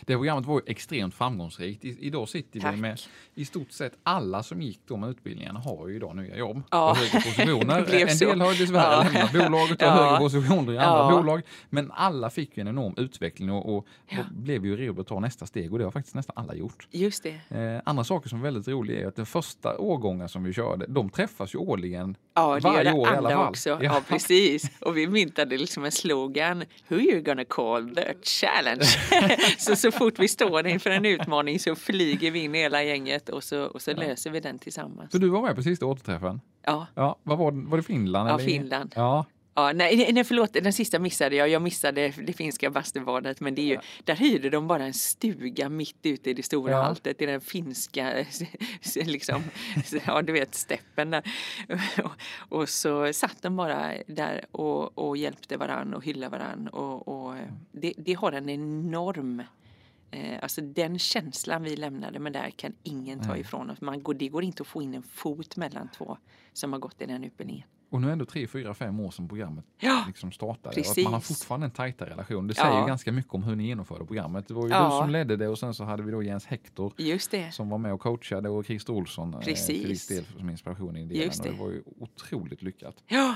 [0.00, 1.84] Det programmet var ju extremt framgångsrikt.
[1.84, 2.74] I, idag sitter Tack.
[2.74, 3.00] vi med
[3.34, 7.00] i stort sett alla som gick de utbildningarna har ju idag nya jobb Ja, på
[7.00, 7.94] högre positioner.
[8.08, 8.24] en så.
[8.24, 9.28] del har dessvärre Ja.
[9.28, 9.90] lämnat bolaget och Ja.
[10.04, 11.16] högre positioner i andra Ja.
[11.20, 11.42] bolag.
[11.70, 14.18] Men alla fick ju en enorm utveckling och, och, Ja.
[14.20, 16.88] och blev ju redo att ta nästa steg och det har faktiskt nästan alla gjort.
[16.90, 17.56] Just det.
[17.58, 20.86] Eh, andra saker som är väldigt roliga är att den första årgången som vi körde,
[20.88, 23.68] de träffas ju årligen Ja, det varje gör det år andra också.
[23.70, 23.78] Ja.
[23.80, 24.02] Ja.
[24.08, 24.70] precis.
[24.80, 26.64] Och vi myntade liksom en slogan.
[26.88, 28.84] Who you gonna call the challenge?
[29.58, 33.44] så så fort vi står inför en utmaning så flyger vi in hela gänget och
[33.44, 35.12] så, och så löser vi den tillsammans.
[35.12, 36.40] Så du var med på sista återträffen?
[36.64, 38.28] Ja, Ja, vad var, var det Finland?
[38.30, 38.44] Ja, eller?
[38.44, 38.92] Finland.
[38.96, 41.48] Ja, Ja, nej, nej, förlåt, den sista missade jag.
[41.48, 43.40] Jag missade det finska bastubadet.
[43.40, 46.72] Men det är ju, där hyrde de bara en stuga mitt ute i det stora
[46.72, 46.82] Ja.
[46.82, 48.14] alltet i den finska,
[48.94, 49.42] liksom,
[50.06, 51.22] ja du vet, steppen där.
[52.04, 52.12] Och,
[52.60, 56.68] och så satt de bara där och, och hjälpte varann och hyllade varann.
[56.68, 57.34] Och, och
[57.72, 59.42] det, det har en enorm
[60.14, 63.80] Eh, alltså den känslan vi lämnade med där kan ingen ta ifrån oss.
[63.80, 66.16] Man går, det går inte att få in en fot mellan två
[66.52, 67.68] som har gått i den utbildningen.
[67.92, 70.80] Och nu är det ändå tre, fyra, fem år sedan programmet Ja, liksom startade.
[70.80, 71.38] Och att man har precis.
[71.38, 72.46] fortfarande en tajta relation.
[72.46, 72.80] Det säger Ja.
[72.80, 74.48] ju ganska mycket om hur ni genomförde programmet.
[74.48, 74.84] Det var ju Ja.
[74.84, 76.92] du som ledde det och sen så hade vi då Jens Hector
[77.30, 77.52] det.
[77.52, 79.84] som var med och coachade och Christer Olsson eh, till Precis.
[79.86, 81.22] viss del som inspiration i delen.
[81.24, 81.58] Just Och det det.
[81.58, 82.96] var ju otroligt lyckat.
[83.06, 83.34] Ja,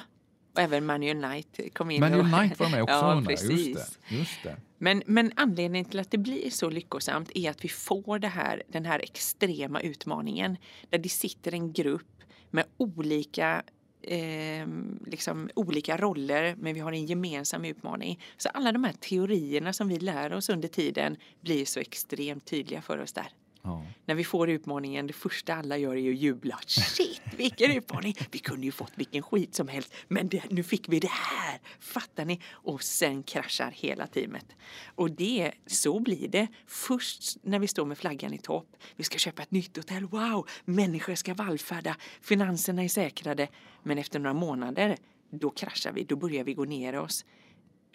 [0.54, 2.00] och även Money Unite kom in.
[2.00, 3.30] Men och- Unite var med också ja, jag.
[3.30, 3.98] Just precis.
[4.08, 4.14] det.
[4.16, 4.56] Just det.
[4.78, 8.62] Men, men anledningen till att det blir så lyckosamt är att vi får det här,
[8.68, 10.56] den här extrema utmaningen
[10.90, 12.02] där det sitter en grupp
[12.50, 13.62] med olika
[14.06, 14.66] eh,
[15.06, 18.20] liksom olika roller men vi har en gemensam utmaning.
[18.36, 22.82] Så alla de här teorierna som vi lär oss under tiden blir så extremt tydliga
[22.82, 23.28] för oss där.
[23.66, 23.83] Ja.
[24.05, 26.59] När vi får utmaningen, det första alla gör är ju att jubla.
[26.66, 28.14] Shit, vilken utmaning!
[28.31, 31.61] Vi kunde ju fått vilken skit som helst, men det, nu fick vi det här!
[31.79, 32.40] Fattar ni?
[32.50, 34.46] Och sen kraschar hela teamet.
[34.94, 36.46] Och det, så blir det.
[36.66, 40.48] Först när vi står med flaggan i topp, vi ska köpa ett nytt hotell, wow!
[40.64, 43.48] Människor ska vallfärda, finanserna är säkrade.
[43.83, 44.96] Men efter några månader,
[45.31, 47.24] då kraschar vi, då börjar vi gå ner oss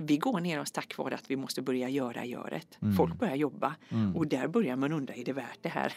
[0.06, 2.78] vi går ner oss tack vare att vi måste börja göra göret.
[2.98, 3.76] Folk börjar jobba
[4.16, 5.94] och där börjar man undra, är det värt det här?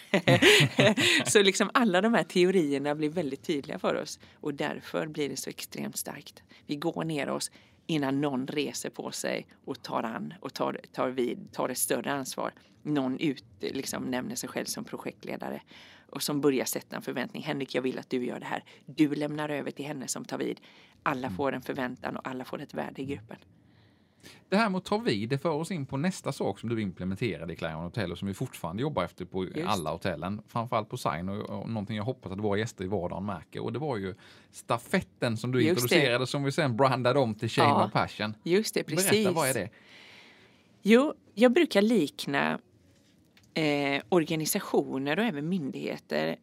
[1.31, 5.37] så liksom alla de här teorierna blir väldigt tydliga för oss och därför blir det
[5.37, 6.43] så extremt starkt.
[6.67, 7.51] Vi går ner oss
[7.87, 12.13] innan någon reser på sig och tar an och tar, tar vid, tar ett större
[12.13, 12.53] ansvar.
[12.83, 15.63] Någon ut, liksom nämner sig själv som projektledare
[16.11, 17.43] och som börjar sätta en förväntning.
[17.43, 18.65] Henrik, jag vill att du gör det här.
[18.87, 20.61] Du lämnar över till henne som tar vid.
[21.03, 23.37] Alla får en förväntan och alla får ett värde i gruppen.
[24.49, 26.83] Det här med att ta vid, det för oss in på nästa sak som du
[26.83, 29.69] implementerade i Clarion Hotel och som vi fortfarande jobbar efter på Just.
[29.69, 30.43] alla hotellen.
[30.49, 33.63] Framförallt på Sign och, och någonting jag hoppas att våra gäster i vardagen märker.
[33.63, 34.15] Och det var ju
[34.51, 38.35] stafetten som du Just introducerade som vi sen brandade om till Chain Ja, of Passion.
[38.43, 39.11] Just det, precis.
[39.11, 39.69] Berätta, vad är det?
[40.83, 42.59] Jo, jag brukar likna
[43.55, 46.37] eh, organisationer och även myndigheter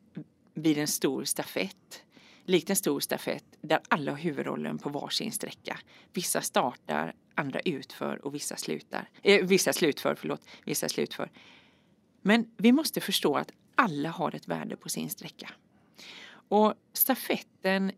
[0.54, 2.04] vid en stor stafett.
[2.46, 5.80] Likt en stor stafett där alla har huvudrollen på varsin sträcka.
[6.13, 9.10] Vissa startar, andra utför och vissa slutar.
[9.24, 10.41] Eh, vissa slutför, förlåt.
[10.65, 11.32] Vissa slutför.
[12.22, 15.50] Men vi måste förstå att alla har ett värde på sin sträcka.
[16.32, 17.91] Och stafetten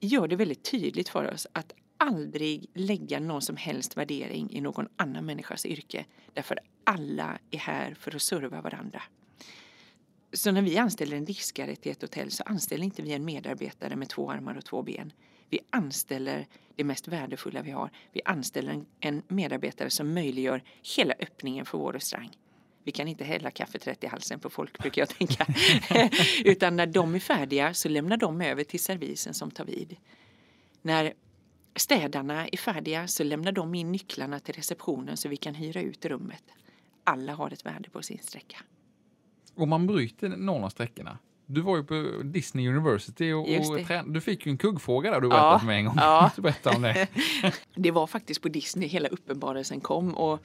[0.00, 4.88] gör det väldigt tydligt för oss att aldrig lägga någon som helst värdering i någon
[4.96, 6.04] annan människas yrke.
[6.32, 9.02] Därför alla är här för att serva varandra.
[10.32, 13.96] Så när vi anställer en diskare till ett hotell så anställer inte vi en medarbetare
[13.96, 15.12] med två armar och två ben.
[15.52, 17.90] Vi anställer det mest värdefulla vi har.
[18.12, 20.62] Vi anställer en medarbetare som möjliggör
[20.96, 22.30] hela öppningen för vår restaurang.
[22.84, 25.46] Vi kan inte hälla kaffet rätt i halsen på folk brukar jag tänka.
[26.44, 29.96] Utan när de är färdiga så lämnar de över till servisen som tar vid.
[30.82, 31.12] När
[31.76, 36.04] städarna är färdiga så lämnar de in nycklarna till receptionen så vi kan hyra ut
[36.04, 36.44] rummet.
[37.04, 38.58] Alla har ett värde på sin sträcka.
[39.54, 41.18] Om man bryter någon av sträckorna.
[41.46, 43.78] Du var ju på Disney University och, och
[44.12, 45.94] du fick ju en kuggfråga där du Ja, berättade för mig en gång.
[45.98, 46.30] ja.
[46.36, 47.08] Berätta om det.
[47.74, 50.14] Det var faktiskt på Disney hela uppenbarelsen kom.
[50.14, 50.40] Och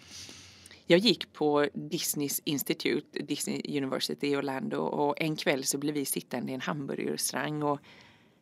[0.87, 6.05] jag gick på Disneys Institute, Disney University i Orlando och en kväll så blev vi
[6.05, 7.79] sittande i en hamburgerrestaurang och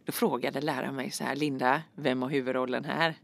[0.06, 3.16] då frågade läraren mig så här, Linda, vem har huvudrollen här?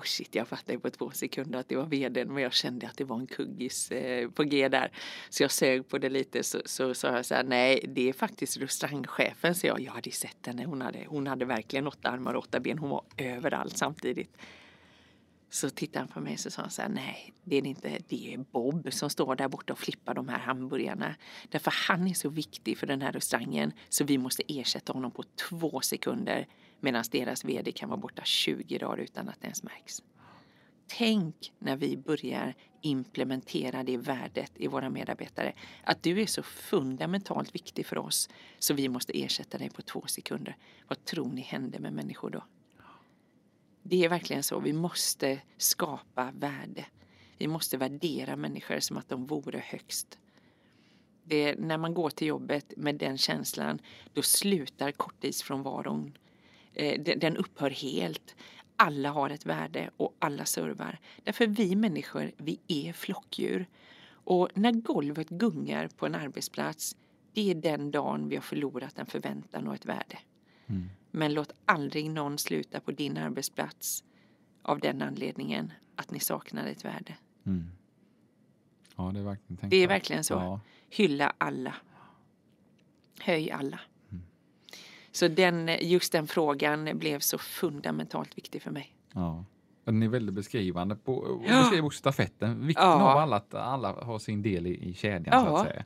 [0.00, 2.96] Och shit, jag fattade på två sekunder att det var vdn men jag kände att
[2.96, 4.92] det var en kuggis eh, på G där.
[5.30, 8.12] Så jag sög på det lite så, så sa jag så här, nej det är
[8.12, 9.54] faktiskt restaurangchefen.
[9.54, 12.60] Så jag, jag hade sett henne, hon hade, hon hade verkligen åtta armar och åtta
[12.60, 14.36] ben, hon var överallt samtidigt.
[15.50, 17.68] Så tittade han på mig och så sa han så här, nej det är det
[17.68, 21.14] inte, det är Bob som står där borta och flippar de här hamburgarna.
[21.48, 25.24] Därför han är så viktig för den här restaurangen så vi måste ersätta honom på
[25.48, 26.46] två sekunder
[26.80, 30.02] medan deras vd kan vara borta 20 dagar utan att det ens märks.
[30.86, 35.52] Tänk när vi börjar implementera det värdet i våra medarbetare.
[35.84, 40.04] Att du är så fundamentalt viktig för oss så vi måste ersätta dig på två
[40.06, 40.56] sekunder.
[40.88, 42.44] Vad tror ni händer med människor då?
[43.82, 44.60] Det är verkligen så.
[44.60, 46.86] Vi måste skapa värde.
[47.38, 50.18] Vi måste värdera människor som att de vore högst.
[51.24, 53.78] Det, när man går till jobbet med den känslan,
[54.12, 56.12] då slutar korttidsfrånvaron.
[56.74, 58.36] Eh, den, upphör helt.
[58.76, 60.98] Alla har ett värde och alla servar.
[61.24, 63.66] Därför vi människor, vi är flockdjur.
[64.12, 66.96] Och när golvet gungar på en arbetsplats,
[67.32, 70.18] det är den dagen vi har förlorat en förväntan och ett värde.
[71.10, 74.04] Men låt aldrig någon sluta på din arbetsplats
[74.62, 77.16] av den anledningen att ni saknar ett värde.
[77.46, 77.70] Mm.
[78.96, 80.34] Ja, det är verkligen Det är verkligen så.
[80.34, 80.60] Ja.
[80.90, 81.74] Hylla alla.
[83.20, 83.80] Höj alla.
[85.10, 85.12] Mm.
[85.12, 88.94] Så den, just den frågan blev så fundamentalt viktig för mig.
[89.14, 89.44] Ja.
[89.84, 92.66] Den är väldigt beskrivande på, och beskriver också stafetten.
[92.66, 92.92] Vikten Ja.
[93.12, 95.60] av alla, att alla har sin del i, i kedjan så Ja.
[95.60, 95.84] att säga.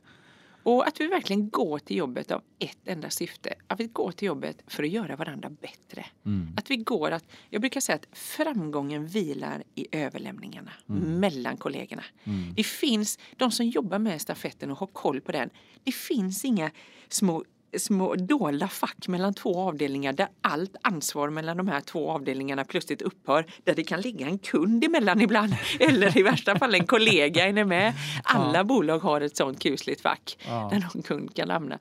[0.63, 3.53] Och att vi verkligen går till jobbet av ett enda syfte.
[3.67, 6.05] Att vi går till jobbet för att göra varandra bättre.
[6.25, 6.53] Mm.
[6.57, 12.03] Att vi går att, jag brukar säga att framgången vilar i överlämningarna mellan kollegorna.
[12.23, 12.53] Mm.
[12.55, 15.49] Det finns de som jobbar med stafetten och har koll på den.
[15.83, 16.71] Det finns inga
[17.09, 17.43] små
[17.79, 23.01] små dolda fack mellan två avdelningar där allt ansvar mellan de här två avdelningarna plötsligt
[23.01, 23.45] upphör.
[23.63, 27.65] Där det kan ligga en kund emellan ibland eller i värsta fall en kollega är
[27.65, 27.93] med.
[28.23, 30.69] Alla bolag har ett sånt kusligt fack Ja.
[30.71, 31.79] där någon kund kan hamna.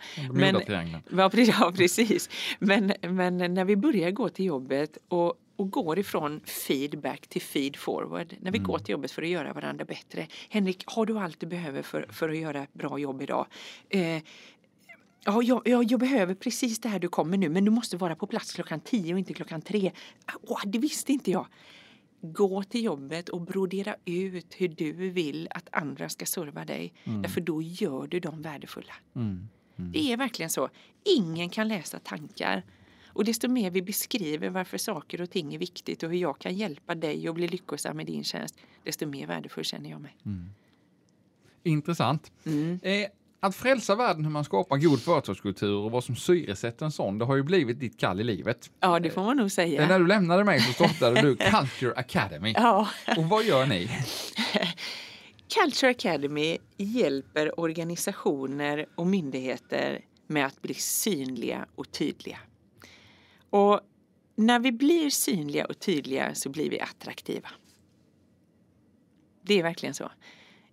[0.61, 1.03] Trianglarna.
[1.11, 2.31] Ja, pre- ja, precis.
[2.59, 7.77] Men, men när vi börjar gå till jobbet och, och går ifrån feedback till feed
[7.77, 8.35] forward.
[8.41, 10.27] När vi går till jobbet för att göra varandra bättre.
[10.49, 13.47] Henrik, har du allt du behöver för, för att göra ett bra jobb idag?
[13.89, 14.23] Eh,
[15.25, 18.17] Ja, jag, jag, jag behöver precis det här du kommer nu men du måste vara
[18.17, 19.93] på plats klockan tio och inte klockan tre.
[20.43, 21.47] Åh, det visste inte jag.
[22.21, 26.93] Gå till jobbet och brodera ut hur du vill att andra ska serva dig.
[27.05, 28.95] Därför då gör du dem värdefulla.
[29.15, 29.49] Mm.
[29.77, 30.69] Det är verkligen så.
[31.05, 32.63] Ingen kan läsa tankar.
[33.07, 36.55] Och desto mer vi beskriver varför saker och ting är viktigt och hur jag kan
[36.55, 40.17] hjälpa dig att bli lyckosam med din tjänst, desto mer värdefull känner jag mig.
[41.63, 42.33] Intressant.
[42.45, 42.81] Mm.
[42.83, 43.09] Eh,
[43.45, 47.25] att frälsa världen, hur man skapar god företagskultur och vad som syresätter en sån, det
[47.25, 48.71] har ju blivit ditt kall i livet.
[48.81, 49.89] Ja, det får man nog Eh, säga.
[49.89, 52.55] När du lämnade mig så startade du Culture Academy.
[52.57, 52.89] Ja.
[53.17, 53.91] Och vad gör ni?
[55.55, 62.39] Culture Academy hjälper organisationer och myndigheter med att bli synliga och tydliga.
[63.51, 63.81] Och
[64.37, 67.49] när vi blir synliga och tydliga så blir vi attraktiva.
[69.43, 70.11] Det är verkligen så.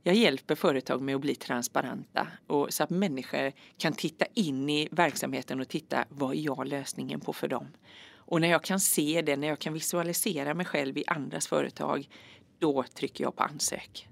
[0.03, 4.87] Jag hjälper företag med att bli transparenta och så att människor kan titta in i
[4.91, 7.67] verksamheten och titta vad är jag lösningen på för dem.
[8.15, 12.09] Och när jag kan se det, när jag kan visualisera mig själv i andras företag,
[12.59, 14.07] då trycker jag på ansök.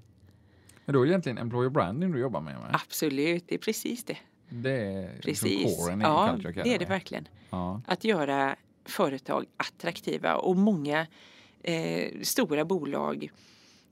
[0.86, 2.56] Men då är det egentligen employer branding du jobbar med?
[2.56, 2.70] va?
[2.74, 4.18] Absolut, det är precis det.
[4.50, 5.90] Det är liksom Precis.
[5.90, 7.28] i Ja, det är det verkligen.
[7.50, 7.82] Ja.
[7.88, 11.08] Att göra företag attraktiva och många
[11.64, 13.32] eh, stora bolag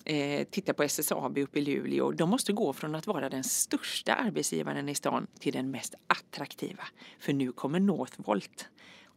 [0.08, 2.12] eh, titta på SSAB uppe i Luleå.
[2.12, 6.84] De måste gå från att vara den största arbetsgivaren i stan till den mest attraktiva.
[7.20, 8.70] För nu kommer Northvolt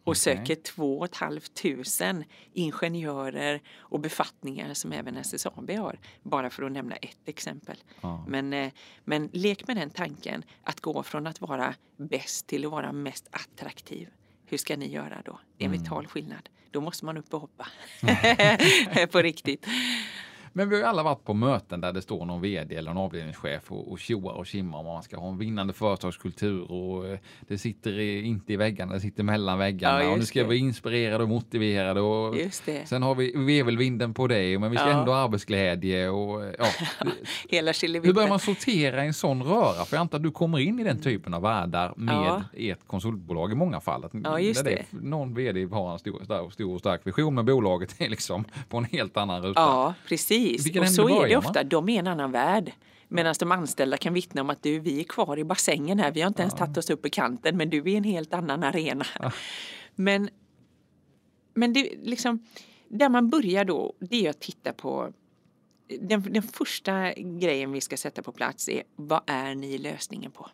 [0.04, 0.20] och Okej.
[0.20, 5.98] söker 2 500 ingenjörer och befattningar som även SSAB har.
[6.22, 7.76] Bara för att nämna ett exempel.
[8.00, 8.24] Ja.
[8.28, 8.72] Men, eh,
[9.04, 13.28] men lek med den tanken att gå från att vara bäst till att vara mest
[13.30, 14.08] attraktiv.
[14.46, 15.40] Hur ska ni göra då?
[15.56, 16.48] Det är en vital skillnad.
[16.70, 17.66] Då måste man upp och hoppa.
[19.12, 19.66] på riktigt.
[20.52, 22.96] Men vi har ju alla varit på möten där det står någon vd eller en
[22.96, 27.18] avdelningschef och, och tjoar och kimmar om man ska ha en vinnande företagskultur och eh,
[27.48, 30.42] det sitter i, inte i väggarna, det sitter mellan väggarna Ja, och nu ska det.
[30.44, 32.34] vi vara inspirerade och motiverade och
[32.84, 34.98] sen har vi vevelvinden på det men vi ska Ja.
[35.00, 36.66] ändå ha arbetsglädje och eh, ja.
[37.48, 39.84] Hela Hur börjar man sortera i en sån röra?
[39.84, 42.42] För jag antar att du kommer in i den typen av världar med Ja.
[42.56, 44.04] ert konsultbolag i många fall.
[44.04, 44.84] Att Ja, just det.
[44.90, 48.76] Någon vd har en stor, stor, stor och stark vision med bolaget är liksom på
[48.78, 49.60] en helt annan ruta.
[49.60, 50.39] Ja, precis.
[50.42, 51.64] Vilken och så är det ofta.
[51.64, 52.72] De är en annan värld.
[53.08, 56.12] Medan de anställda kan vittna om att du, vi är kvar i bassängen här.
[56.12, 58.62] Vi har inte ens tagit oss upp i kanten, men du är en helt annan
[58.62, 59.06] arena.
[59.94, 60.30] Men,
[61.54, 62.44] men det liksom,
[62.88, 65.12] där man börjar då, det är att titta på
[66.00, 70.50] den, den första grejen vi ska sätta på plats är vad är ni lösningen på?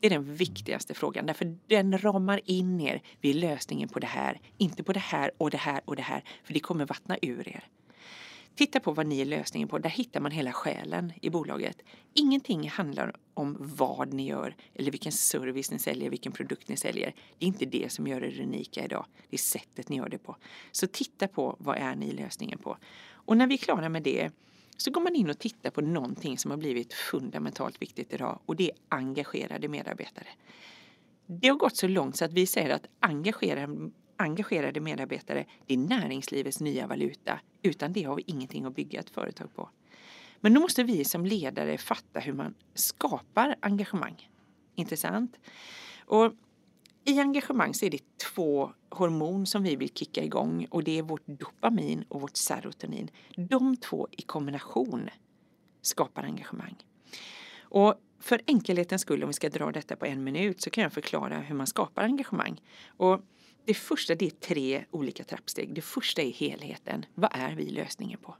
[0.00, 4.40] Det är den viktigaste frågan därför den ramar in er vid lösningen på det här,
[4.58, 7.48] inte på det här och det här och det här, för det kommer vattna ur
[7.48, 7.64] er.
[8.56, 9.78] Titta på vad ni är lösningen på.
[9.78, 11.82] Där hittar man hela själen i bolaget.
[12.14, 17.14] Ingenting handlar om vad ni gör eller vilken service ni säljer, vilken produkt ni säljer.
[17.38, 19.06] Det är inte det som gör er unika idag.
[19.30, 20.36] Det är sättet ni gör det på.
[20.72, 22.76] Så titta på vad är ni lösningen på.
[23.08, 24.30] Och när vi är klara med det
[24.76, 28.56] så går man in och tittar på någonting som har blivit fundamentalt viktigt idag och
[28.56, 30.28] det är engagerade medarbetare.
[31.26, 35.78] Det har gått så långt så att vi säger att engagerade, engagerade medarbetare det är
[35.78, 37.40] näringslivets nya valuta.
[37.62, 39.70] Utan det har vi ingenting att bygga ett företag på.
[40.40, 44.30] Men då måste vi som ledare fatta hur man skapar engagemang.
[44.74, 45.36] Intressant?
[46.04, 46.32] Och
[47.04, 51.02] i engagemang så är det två hormon som vi vill kicka igång och det är
[51.02, 53.10] vårt dopamin och vårt serotonin.
[53.36, 55.10] De två i kombination
[55.82, 56.76] skapar engagemang.
[57.60, 60.92] Och för enkelhetens skull, om vi ska dra detta på en minut, så kan jag
[60.92, 62.60] förklara hur man skapar engagemang.
[62.86, 63.20] Och
[63.66, 65.74] det första det är tre olika trappsteg.
[65.74, 67.06] Det första är helheten.
[67.14, 68.36] Vad är vi lösningen på?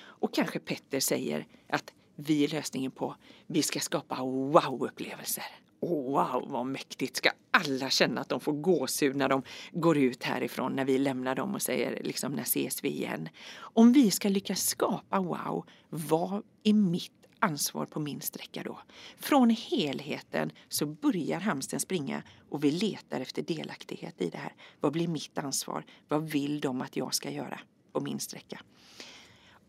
[0.00, 5.44] Och kanske Petter säger att vi är lösningen på vi ska skapa wow-upplevelser.
[5.80, 7.16] Åh, wow, vad mäktigt!
[7.16, 11.34] Ska alla känna att de får gåshud när de går ut härifrån, när vi lämnar
[11.34, 13.28] dem och säger liksom när ses vi igen?
[13.56, 18.78] Om vi ska lyckas skapa wow, vad är mitt ansvar på min sträcka då?
[19.16, 24.54] Från helheten så börjar hamsten springa och vi letar efter delaktighet i det här.
[24.80, 25.84] Vad blir mitt ansvar?
[26.08, 27.60] Vad vill de att jag ska göra
[27.92, 28.60] på min sträcka?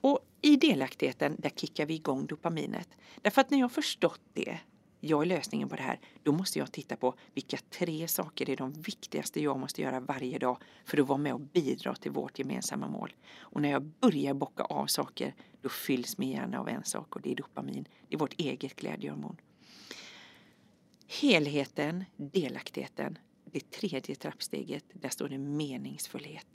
[0.01, 2.89] Och i delaktigheten, där kickar vi igång dopaminet.
[3.21, 4.59] Därför att när jag förstått det,
[4.99, 8.55] jag är lösningen på det här, då måste jag titta på vilka tre saker är
[8.55, 12.39] de viktigaste jag måste göra varje dag för att vara med och bidra till vårt
[12.39, 13.13] gemensamma mål.
[13.39, 17.21] Och när jag börjar bocka av saker, då fylls min hjärna av en sak och
[17.21, 17.87] det är dopamin.
[18.07, 19.37] Det är vårt eget glädjehormon.
[21.21, 26.47] Helheten, delaktigheten, det tredje trappsteget, där står det meningsfullhet.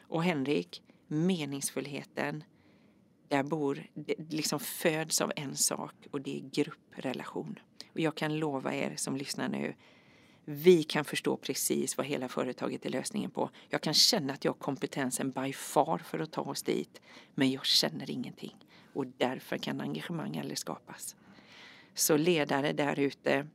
[0.00, 2.44] Och Henrik, meningsfullheten,
[3.28, 7.58] där bor, det liksom föds av en sak och det är grupprelation.
[7.92, 9.74] Och jag kan lova er som lyssnar nu,
[10.52, 13.50] vi kan förstå precis vad hela företaget är lösningen på.
[13.68, 17.00] Jag kan känna att jag har kompetensen by far för att ta oss dit,
[17.34, 18.56] men jag känner ingenting.
[18.92, 21.16] Och därför kan engagemang aldrig skapas.
[21.94, 23.46] Så ledare där ute,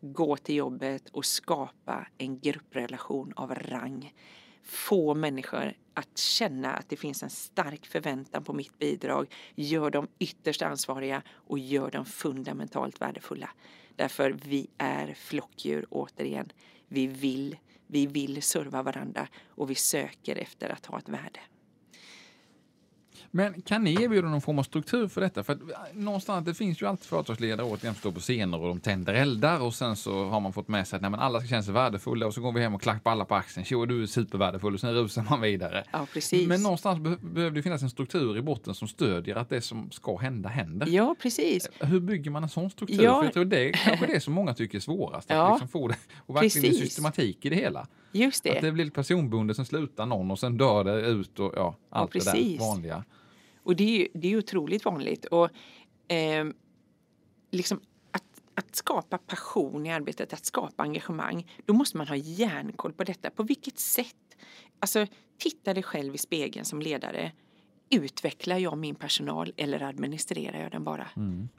[0.00, 4.14] gå till jobbet och skapa en grupprelation av rang.
[4.62, 9.34] Få människor att känna att det finns en stark förväntan på mitt bidrag.
[9.54, 13.50] Gör dem ytterst ansvariga och gör dem fundamentalt värdefulla.
[13.96, 16.52] Därför vi är flockdjur återigen.
[16.88, 17.56] Vi vill,
[17.86, 21.40] vi vill serva varandra och vi söker efter att ha ett värde.
[23.36, 25.42] Men kan ni erbjuda någon form av struktur för detta?
[25.44, 28.68] För att eh, någonstans, det finns ju alltid företagsledare återigen som står på scener och
[28.68, 31.38] de tänder eldar och sen så har man fått med sig att nej, men alla
[31.40, 33.64] ska känna sig värdefulla och så går vi hem och klappar alla på axeln.
[33.66, 35.84] Tjo, du är supervärdefull och sen rusar man vidare.
[35.92, 36.48] Ja, precis.
[36.48, 39.90] Men någonstans be behöver det finnas en struktur i botten som stödjer att det som
[39.90, 40.86] ska hända händer.
[40.90, 41.68] Ja, precis.
[41.80, 43.02] Hur bygger man en sån struktur?
[43.02, 43.18] Ja.
[43.18, 45.30] För jag tror det är kanske det som många tycker är svårast.
[45.30, 45.50] Att Ja.
[45.52, 46.80] liksom få det och verkligen Precis.
[46.88, 47.86] systematik i det hela.
[48.12, 48.56] Just det.
[48.56, 52.12] Att det blir personbundet, sen slutar någon och sen dör det ut och ja, allt
[52.12, 52.58] det precis.
[52.58, 53.04] där vanliga.
[53.66, 55.24] Och det är det är otroligt vanligt.
[55.24, 55.48] Och,
[56.08, 56.54] ehm,
[57.50, 62.92] liksom att, att skapa passion i arbetet, att skapa engagemang, då måste man ha järnkoll
[62.92, 63.30] på detta.
[63.30, 64.16] På vilket sätt
[64.78, 65.06] Alltså,
[65.38, 67.32] titta dig själv i spegeln som ledare.
[67.90, 71.08] Utvecklar jag min personal eller administrerar jag den bara?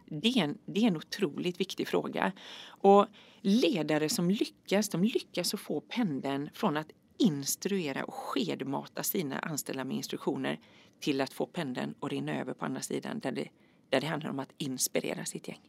[0.05, 2.31] Det, är en, det är en otroligt viktig fråga.
[2.65, 3.05] Och
[3.41, 6.87] ledare som lyckas, de lyckas att få pendeln från att
[7.17, 10.59] instruera och skedmata sina anställda med instruktioner
[10.99, 13.47] till att få pendeln att rinna över på andra sidan där det,
[13.89, 15.61] där det handlar om att inspirera sitt gäng.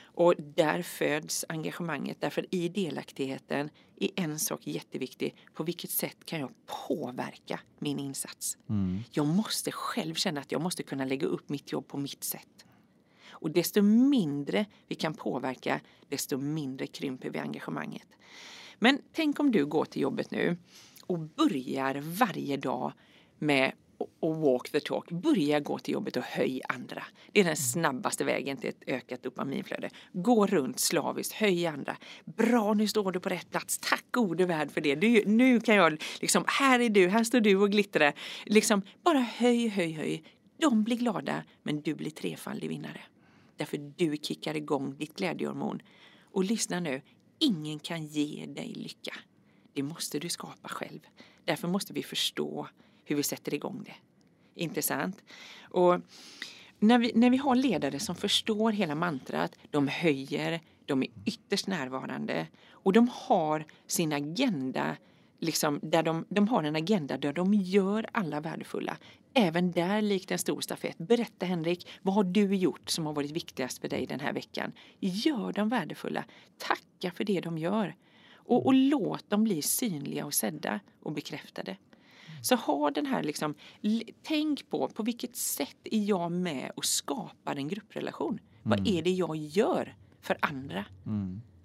[0.00, 5.36] Och där föds engagemanget därför i delaktigheten är en sak jätteviktig.
[5.54, 6.50] På vilket sätt kan jag
[6.88, 8.58] påverka min insats?
[9.10, 12.66] Jag måste själv känna att jag måste kunna lägga upp mitt jobb på mitt sätt.
[13.30, 18.08] Och desto mindre vi kan påverka, desto mindre krymper vi engagemanget.
[18.78, 20.56] Men tänk om du går till jobbet nu
[21.06, 22.92] och börjar varje dag
[23.38, 23.72] med
[24.20, 25.10] och walk the talk.
[25.10, 27.02] Börja gå till jobbet och höj andra.
[27.32, 29.90] Det är den snabbaste vägen till ett ökat dopaminflöde.
[30.12, 31.96] Gå runt slaviskt, höj andra.
[32.24, 33.78] Bra, nu står du på rätt plats.
[33.78, 34.94] Tack gode värld för det.
[34.94, 38.14] Du, nu kan jag liksom, här är du, här står du och glittrar.
[38.44, 40.22] Liksom, bara höj, höj, höj.
[40.60, 43.00] De blir glada, men du blir trefaldig vinnare.
[43.56, 45.82] Därför du kickar igång ditt glädjehormon.
[46.32, 47.02] Och lyssna nu,
[47.38, 49.14] ingen kan ge dig lycka.
[49.72, 51.00] Det måste du skapa själv.
[51.44, 52.68] Därför måste vi förstå
[53.08, 53.94] hur vi sätter igång det.
[54.62, 55.24] Intressant.
[55.62, 56.00] Och
[56.78, 61.66] när vi, när vi har ledare som förstår hela mantrat, de höjer, de är ytterst
[61.66, 64.96] närvarande och de har sin agenda,
[65.38, 68.96] liksom, där de, de har en agenda där de gör alla värdefulla.
[69.34, 70.98] Även där likt en stor stafett.
[70.98, 74.72] Berätta Henrik, vad har du gjort som har varit viktigast för dig den här veckan?
[75.00, 76.24] Gör dem värdefulla.
[76.58, 77.94] Tacka för det de gör.
[78.34, 81.76] Och, och låt dem bli synliga och sedda och bekräftade.
[82.42, 83.54] Så ha den här liksom,
[84.22, 88.40] tänk på på vilket sätt är jag med och skapar en grupprelation?
[88.62, 90.84] Vad är det jag gör för andra?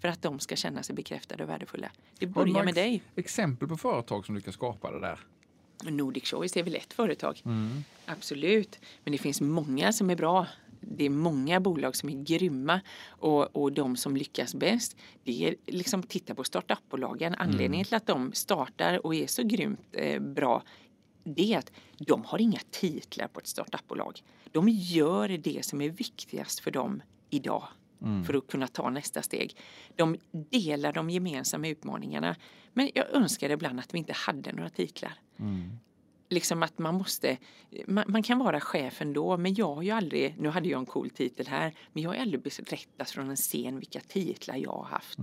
[0.01, 1.91] För att de ska känna sig bekräftade och värdefulla.
[2.19, 3.03] Det börjar med dig.
[3.15, 5.19] Exempel på företag som lyckas skapa det där?
[5.83, 7.41] Nordic Choice är väl ett företag.
[8.05, 8.79] Absolut.
[9.03, 10.47] Men det finns många som är bra.
[10.87, 15.55] Det är många bolag som är grymma och, och de som lyckas bäst, det är
[15.65, 17.35] liksom titta på startupbolagen.
[17.37, 20.63] Anledningen till att de startar och är så grymt eh, bra
[21.23, 24.23] det är att de har inga titlar på ett startupbolag.
[24.51, 27.63] De gör det som är viktigast för dem idag
[28.25, 29.57] för att kunna ta nästa steg.
[29.95, 32.35] De delar de gemensamma utmaningarna.
[32.73, 35.13] Men jag önskar ibland att vi inte hade några titlar.
[36.33, 37.37] Liksom att man måste,
[37.87, 40.85] man, man kan vara chef ändå men jag har ju aldrig, nu hade jag en
[40.85, 44.83] cool titel här, men jag har aldrig berättat från en scen vilka titlar jag har
[44.83, 45.17] haft.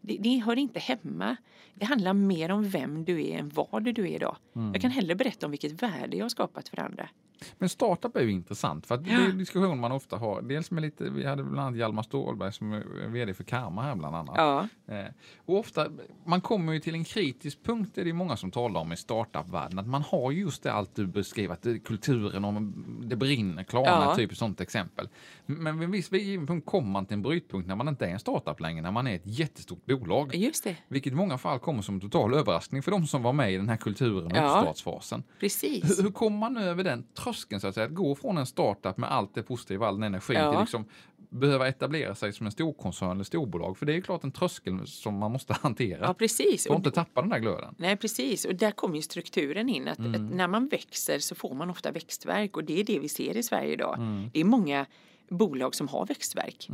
[0.00, 1.36] Det, det hör inte hemma.
[1.74, 4.36] Det handlar mer om vem du är än vad du är idag.
[4.72, 7.08] Jag kan hellre berätta om vilket värde jag har skapat för andra.
[7.58, 10.42] Men startup är ju intressant för att det är en diskussion man ofta har.
[10.42, 13.94] Dels med lite, vi hade bland annat Hjalmar Ståhlberg som är vd för Karma här
[13.94, 14.34] bland annat.
[14.36, 14.94] Ja.
[14.94, 15.04] Eh,
[15.46, 15.86] och ofta,
[16.26, 18.96] man kommer ju till en kritisk punkt, det är det många som talar om i
[18.96, 22.62] startup-världen, att man har just det allt du beskrev, att kulturen och
[23.06, 24.14] det brinner, klarnar, Ja.
[24.16, 25.08] typ sånt exempel.
[25.46, 28.10] Men vid en viss given punkt kommer man till en brytpunkt när man inte är
[28.10, 30.34] en startup längre, när man är ett jättestort bolag.
[30.34, 33.32] Just det, Vilket i många fall kommer som en total överraskning för de som var
[33.32, 34.58] med i den här kulturen och Ja.
[34.58, 35.22] uppstartsfasen.
[35.40, 35.98] precis.
[35.98, 37.86] Hur, hur kommer man över den tröskeln så att säga?
[37.86, 40.50] Att gå från en startup med allt det positiva, all den energi Ja.
[40.52, 40.84] till liksom
[41.30, 43.78] behöva etablera sig som en storkoncern eller storbolag.
[43.78, 46.00] För det är ju klart en tröskel som man måste hantera.
[46.06, 46.66] Ja, precis.
[46.66, 47.74] Och inte tappa den där glöden.
[47.78, 48.44] Nej, precis.
[48.44, 49.88] Och där kommer ju strukturen in.
[49.88, 53.08] Att, att när man växer så får man ofta växtverk och det är det vi
[53.08, 53.98] ser i Sverige idag.
[54.32, 54.86] Det är många
[55.28, 56.68] bolag som har växtverk.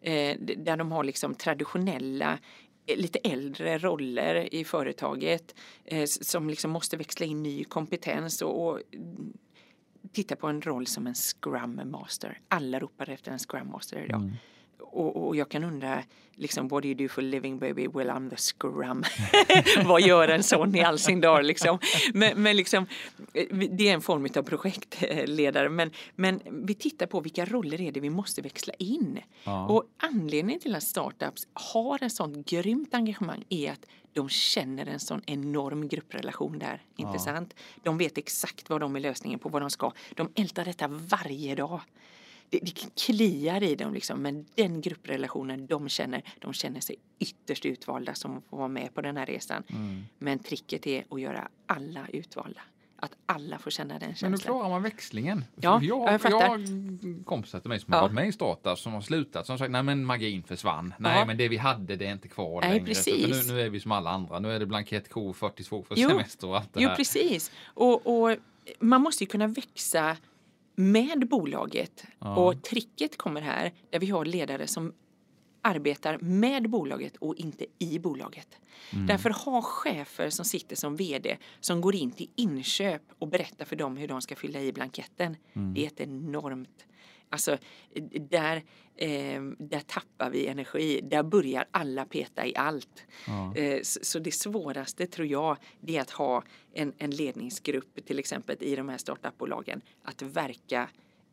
[0.00, 2.38] Eh, d- där de har liksom traditionella
[2.86, 5.54] eh, lite äldre roller i företaget
[5.84, 9.32] eh, som liksom måste växla in ny kompetens och, och mm,
[10.12, 12.40] titta på en roll som en scrum master.
[12.48, 14.20] Alla ropar efter en scrum master idag.
[14.20, 14.32] Mm.
[14.80, 16.02] Och, och jag kan undra,
[16.34, 17.86] liksom, what do you do for living baby?
[17.86, 19.04] Well I'm the scrum.
[19.88, 21.78] Vad gör en sån i all sin dag liksom?
[22.14, 22.86] Men, men liksom,
[23.34, 25.68] eh, det är en form av projektledare.
[25.68, 29.20] Men, men vi tittar på vilka roller är det vi måste växla in.
[29.68, 35.00] Och anledningen till att startups har en sån grymt engagemang är att de känner en
[35.00, 36.82] sån enorm grupprelation där.
[36.96, 37.54] Intressant.
[37.82, 39.92] De vet exakt vad de är lösningen på, vad de ska.
[40.14, 41.80] De ältar detta varje dag
[42.50, 47.64] det, det kliar i dem liksom, men den grupprelationen de känner, de känner sig ytterst
[47.66, 49.62] utvalda som får vara med på den här resan.
[50.18, 52.60] Men tricket är att göra alla utvalda.
[52.98, 54.38] Att alla får känna den Men hur känslan.
[54.54, 55.44] klarar man växlingen?
[55.60, 57.96] Ja, jag jag, jag har kompisar till mig som Ja.
[57.98, 60.94] har varit med i startups som har slutat som sagt nej men magin försvann.
[60.98, 61.24] Nej Ja.
[61.24, 62.84] men det vi hade det är inte kvar Nej, längre.
[62.86, 63.46] precis.
[63.48, 64.38] Nu, nu är vi som alla andra.
[64.38, 66.08] Nu är det blankett K42 för Jo.
[66.08, 66.96] semester och allt det Jo, här.
[66.96, 67.50] precis.
[67.64, 68.36] Och, och
[68.80, 70.16] man måste ju kunna växa
[70.76, 72.04] med bolaget.
[72.18, 74.92] Och tricket kommer här, där vi har ledare som
[75.62, 78.48] arbetar med bolaget och inte i bolaget.
[78.92, 79.06] Mm.
[79.06, 83.76] Därför ha chefer som sitter som vd som går in till inköp och berättar för
[83.76, 85.36] dem hur de ska fylla i blanketten.
[85.52, 85.74] Mm.
[85.74, 86.86] Det är ett enormt
[87.30, 87.58] Alltså,
[88.30, 88.62] där,
[88.96, 91.00] eh, där tappar vi energi.
[91.02, 93.06] Där börjar alla peta i allt.
[93.26, 93.56] Ja.
[93.56, 98.18] Eh, så, så det svåraste tror jag det är att ha en, en ledningsgrupp till
[98.18, 99.80] exempel i de här startupbolagen.
[100.02, 100.88] Att verka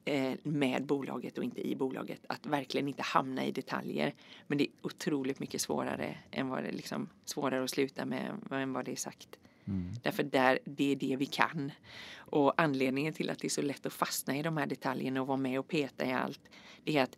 [0.06, 2.22] eh, med bolaget och inte i bolaget.
[2.28, 4.14] Att verkligen inte hamna i detaljer.
[4.48, 8.74] Men det är otroligt mycket svårare än vad det liksom, svårare att sluta med än
[8.74, 9.40] vad det är sagt.
[9.68, 9.92] Mm.
[10.04, 11.72] Därför där, det är det vi kan.
[12.16, 15.28] Och anledningen till att det är så lätt att fastna i de här detaljerna och
[15.28, 16.42] vara med och peta i allt,
[16.84, 17.18] det är att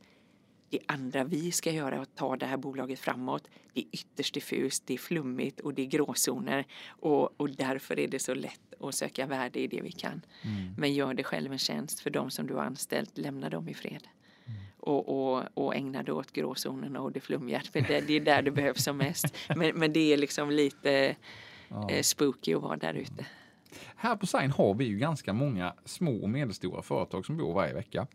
[0.70, 4.84] det andra vi ska göra att ta det här bolaget framåt, det är ytterst diffust,
[4.88, 6.66] det är flummigt och det är gråzoner.
[6.88, 10.22] Och, och därför är det så lätt att söka värde i det vi kan.
[10.42, 10.74] Mm.
[10.78, 13.74] Men gör det själv en tjänst för de som du har anställt, lämna dem i
[13.74, 14.08] fred.
[14.78, 18.42] Och, och, och ägna dig åt gråzonerna och det flummiga, för det, det är där
[18.42, 19.36] det behövs som mest.
[19.56, 21.16] Men, men det är liksom lite
[21.70, 21.90] Ja.
[21.90, 23.26] eh, spooky att vara där ute.
[23.96, 27.74] Här på Sign har vi ju ganska många små och medelstora företag som bor varje
[27.74, 28.08] vecka.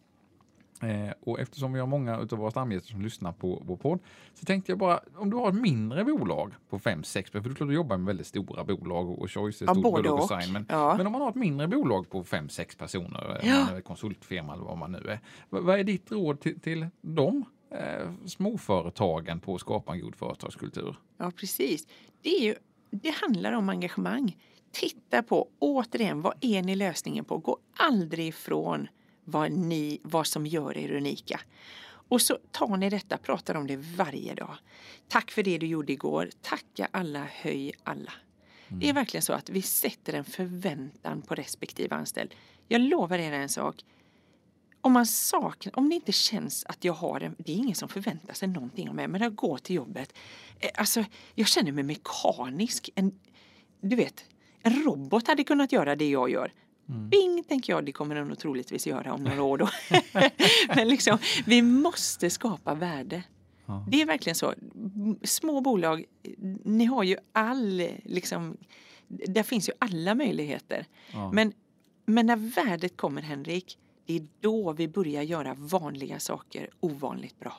[0.83, 3.99] Eh, och eftersom vi har många av våra stamgäster som lyssnar på vår podd
[4.35, 7.69] så tänkte jag bara om du har ett mindre bolag på 5-6, för du klart
[7.69, 10.29] du jobbar med väldigt stora bolag och Choice är Ja, ett stort bolag och.
[10.43, 10.53] Sign.
[10.53, 10.95] Men, Ja.
[10.97, 13.81] men om man har ett mindre bolag på 5-6 personer, eh, Ja.
[13.85, 15.21] konsultfirma eller vad man nu är.
[15.49, 17.45] Vad, vad är ditt råd till, till dem?
[17.71, 20.97] Eh, småföretagen på att skapa en god företagskultur?
[21.17, 21.87] Ja, precis.
[22.23, 22.55] Det, är ju,
[22.91, 24.37] det handlar om engagemang.
[24.73, 27.39] Titta på, återigen, vad är ni lösningen på?
[27.39, 28.89] Gå aldrig ifrån
[29.25, 31.41] vad, ni, vad som gör er unika.
[31.85, 34.57] Och så tar ni detta, pratar om det varje dag.
[35.09, 36.31] Tack för det du gjorde igår.
[36.43, 38.13] Tacka alla, höj alla.
[38.69, 42.35] Det är verkligen så att vi sätter en förväntan på respektive anställd.
[42.69, 43.85] Jag lovar er en sak.
[44.81, 47.89] Om man saknar, om det inte känns att jag har en, det är ingen som
[47.89, 50.13] förväntar sig någonting av mig, men jag går till jobbet.
[50.61, 51.05] Eh, Alltså,
[51.35, 52.91] jag känner mig mekanisk.
[52.95, 53.13] En,
[53.81, 54.25] du vet,
[54.63, 56.53] en robot hade kunnat göra det jag gör.
[57.11, 59.69] Bing, tänker jag, det kommer den troligtvis göra om några år då.
[60.77, 63.23] men liksom, vi måste skapa värde.
[63.67, 63.87] Ja.
[63.91, 64.55] Det är verkligen så.
[65.23, 66.05] Små bolag,
[66.65, 68.57] ni har ju all, liksom,
[69.09, 70.87] där finns ju alla möjligheter.
[71.13, 71.33] Ja.
[71.33, 71.53] Men,
[72.07, 73.79] men när värdet kommer, Henrik,
[74.11, 77.57] det är då vi börjar göra vanliga saker ovanligt bra.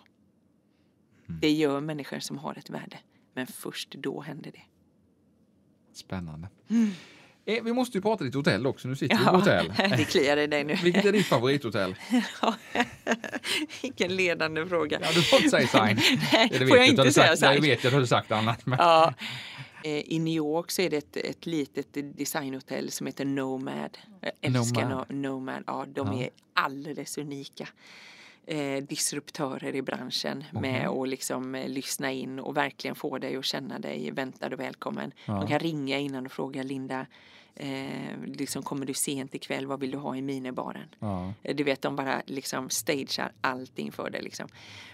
[1.26, 2.98] Det gör människor som har ett värde.
[3.34, 4.62] Men först då händer det.
[5.94, 6.48] Spännande.
[7.46, 8.88] Eh, vi måste ju prata lite hotell också.
[8.88, 9.74] Nu sitter vi på Ja, hotell.
[9.78, 10.76] det kliar i dig nu.
[10.84, 11.96] Vilket är ditt favorithotell?
[12.42, 12.54] Ja,
[13.82, 15.00] Vilken ledande fråga.
[15.02, 16.00] Ja, du får inte säga sign.
[16.34, 17.62] Nej, Det vet får jag inte säga sagt, Jag sign?
[17.62, 18.66] vet att du hade sagt annat.
[18.66, 18.80] Men...
[18.80, 19.14] Ja.
[19.84, 23.98] Eh, I New York så är det ett, ett litet designhotell som heter Nomad.
[24.22, 25.06] Jag älskar Nomad.
[25.12, 25.64] Nomad.
[25.68, 26.24] Ja, de Ja.
[26.24, 27.68] är alldeles unika.
[28.46, 33.46] Eh, disruptörer i branschen med att liksom, eh, lyssna in och verkligen få dig att
[33.46, 35.12] känna dig väntad och välkommen.
[35.26, 35.34] Ja.
[35.34, 37.06] De kan ringa innan och fråga Linda,
[37.56, 40.88] eh, liksom, kommer du sent ikväll, vad vill du ha i minibaren?
[41.00, 41.34] Ja.
[41.44, 44.22] Eh, Du vet, de bara liksom stagear allting för dig.
[44.22, 44.48] Liksom.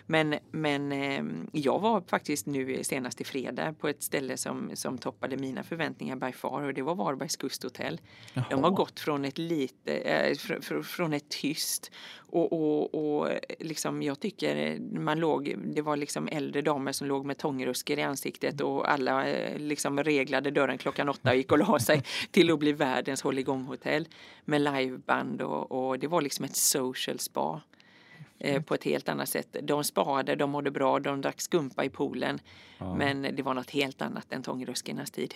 [0.06, 4.98] Men, men eh, jag var faktiskt nu senast i fredag på ett ställe som, som
[4.98, 8.02] toppade mina förväntningar by far och det var Varbergs kusthotell.
[8.34, 8.70] De har Jaha.
[8.70, 11.92] gått från ett lite, eh, fr, fr, från ett tyst
[12.30, 16.92] och, och, och eh, liksom jag tycker eh, man låg, det var liksom äldre damer
[16.92, 21.36] som låg med tångrusker i ansiktet och alla eh, liksom reglade dörren klockan åtta och
[21.36, 24.08] gick och la sig till att bli världens hålligång-hotell
[24.46, 27.62] med liveband och, och det var liksom ett social spa
[28.40, 29.56] eh, på ett helt annat sätt.
[29.64, 32.40] De spade, de mådde bra, de drack skumpa i poolen.
[32.78, 32.96] Ja.
[32.96, 35.34] Men det var något helt annat än tångruskarnas tid.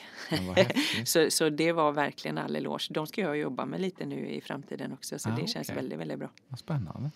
[1.06, 2.88] Så, så det var verkligen all eloge.
[2.90, 5.20] De ska jag jobba med lite nu i framtiden också.
[5.20, 5.76] Så Ah, det känns okej.
[5.76, 6.30] väldigt, väldigt bra.
[6.48, 7.12] Vad spännande.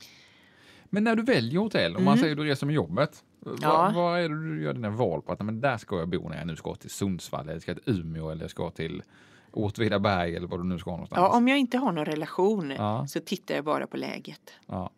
[0.90, 3.58] Men när du väljer hotell, om man säger att du reser med jobbet, Mm.
[3.62, 3.92] Ja.
[3.96, 5.32] vad, är det du gör dina val på?
[5.32, 7.84] Att men där ska jag bo när jag nu ska till Sundsvall, eller ska till
[8.00, 9.04] Umeå, eller ska till
[9.52, 11.20] Åtvidaberg, eller vad du nu ska någonstans.
[11.20, 13.08] Ja, om jag inte har någon relation Ja.
[13.08, 14.52] så tittar jag bara på läget.
[14.66, 14.90] Ja.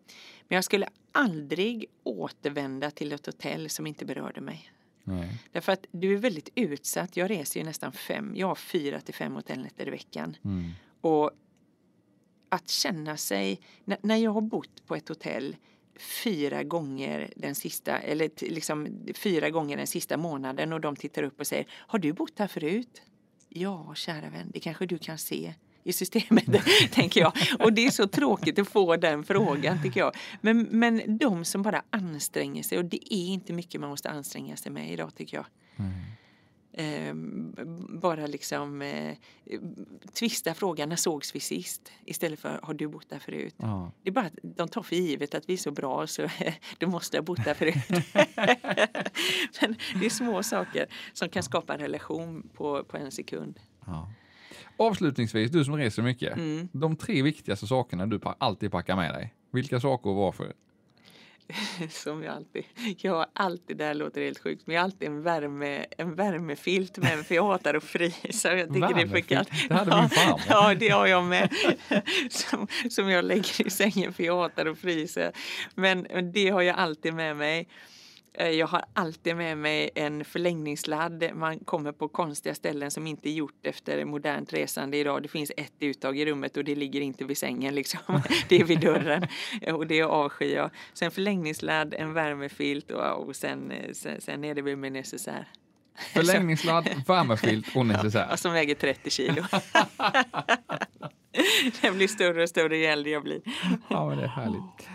[0.47, 4.71] Men jag skulle aldrig återvända till ett hotell som inte berörde mig.
[5.03, 5.29] Nej.
[5.51, 7.17] Därför att du är väldigt utsatt.
[7.17, 10.37] Jag reser ju nästan fem, jag har fyra till fem hotellnätter i veckan.
[10.43, 10.71] Mm.
[11.01, 11.31] Och
[12.49, 13.59] att känna sig,
[14.01, 15.55] när, jag har bott på ett hotell
[16.23, 21.39] fyra gånger den sista, eller liksom fyra gånger den sista månaden och de tittar upp
[21.39, 23.01] och säger Har du bott här förut?
[23.49, 25.53] Ja, kära vän, det kanske du kan se
[25.87, 26.45] i systemet,
[26.91, 27.33] tänker jag.
[27.59, 30.15] Och det är så tråkigt att få den frågan, tycker jag.
[30.41, 34.57] Men, men de som bara anstränger sig, och det är inte mycket man måste anstränga
[34.57, 35.45] sig med idag, tycker jag.
[36.77, 37.13] eh,
[37.89, 39.15] bara liksom eh,
[40.13, 43.55] tvista frågan när sågs vi sist istället för har du bott där förut?
[43.57, 43.91] Ja.
[44.03, 46.27] Det är bara att de tar för givet att vi är så bra så
[46.77, 47.75] du måste ha bott där förut.
[49.61, 53.59] Men det är små saker som kan skapa en relation på, på en sekund.
[53.85, 54.11] Ja.
[54.77, 56.37] Avslutningsvis, du som reser mycket.
[56.37, 56.67] Mm.
[56.71, 59.33] De tre viktigaste sakerna du alltid packar med dig.
[59.51, 60.53] Vilka saker och varför?
[61.89, 62.63] Som jag alltid,
[62.97, 66.15] jag har alltid, det här låter helt sjukt, men jag har alltid en, värme, en
[66.15, 68.57] värmefilt med mig för jag hatar att frysa.
[68.57, 69.49] Jag tycker det är för kallt.
[69.69, 70.41] Det hade min farmor.
[70.49, 71.53] Ja, det har jag med.
[72.29, 75.31] Som, som jag lägger i sängen för jag hatar att frysa.
[75.75, 77.67] Men det har jag alltid med mig.
[78.39, 81.29] Eh, Jag har alltid med mig en förlängningssladd.
[81.33, 85.23] Man kommer på konstiga ställen som inte är gjort efter modernt resande idag.
[85.23, 87.99] Det finns ett uttag i rummet och det ligger inte vid sängen liksom.
[88.49, 89.27] Det är vid dörren
[89.73, 90.69] och det avskyr jag.
[90.93, 95.47] Sen förlängningssladd, en värmefilt och, och sen, eh, sen, sen är det väl min necessär.
[96.13, 98.27] Förlängningssladd, värmefilt och necessär.
[98.29, 99.43] Ja, som väger 30 kilo.
[101.81, 103.41] Den blir större och större ju äldre jag blir.
[103.89, 104.87] Ja, det är härligt.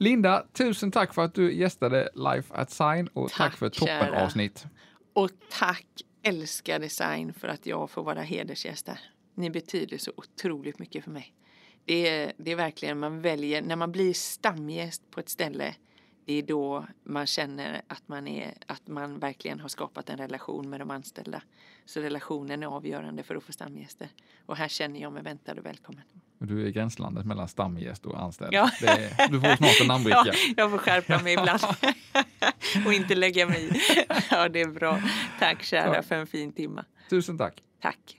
[0.00, 3.72] Linda, tusen tack för att du gästade Life at Sign och tack, Tack, för ett
[3.72, 4.66] toppenavsnitt.
[5.12, 5.86] Och tack
[6.22, 9.00] älskar design för att jag får vara hedersgäst här.
[9.34, 11.34] Ni betyder så otroligt mycket för mig.
[11.84, 15.74] Det är, det är verkligen man väljer, när man blir stamgäst på ett ställe,
[16.24, 20.70] det är då man känner att man, är, att man verkligen har skapat en relation
[20.70, 21.42] med de anställda.
[21.84, 24.08] Så relationen är avgörande för att få stamgäster.
[24.46, 26.04] Och här känner jag mig väntad och välkommen.
[26.38, 28.52] Du är gränslandet mellan stamgäst och anställd.
[28.54, 28.70] Ja.
[28.82, 30.22] Är, du får snart en namnbricka.
[30.26, 31.60] Ja, jag får skärpa mig ibland
[32.86, 33.80] och inte lägga mig i.
[34.30, 35.00] Ja, det är bra.
[35.38, 36.02] Tack kära Ja.
[36.02, 36.84] för en fin timma.
[37.10, 37.54] Tusen tack.
[37.82, 38.17] Tack.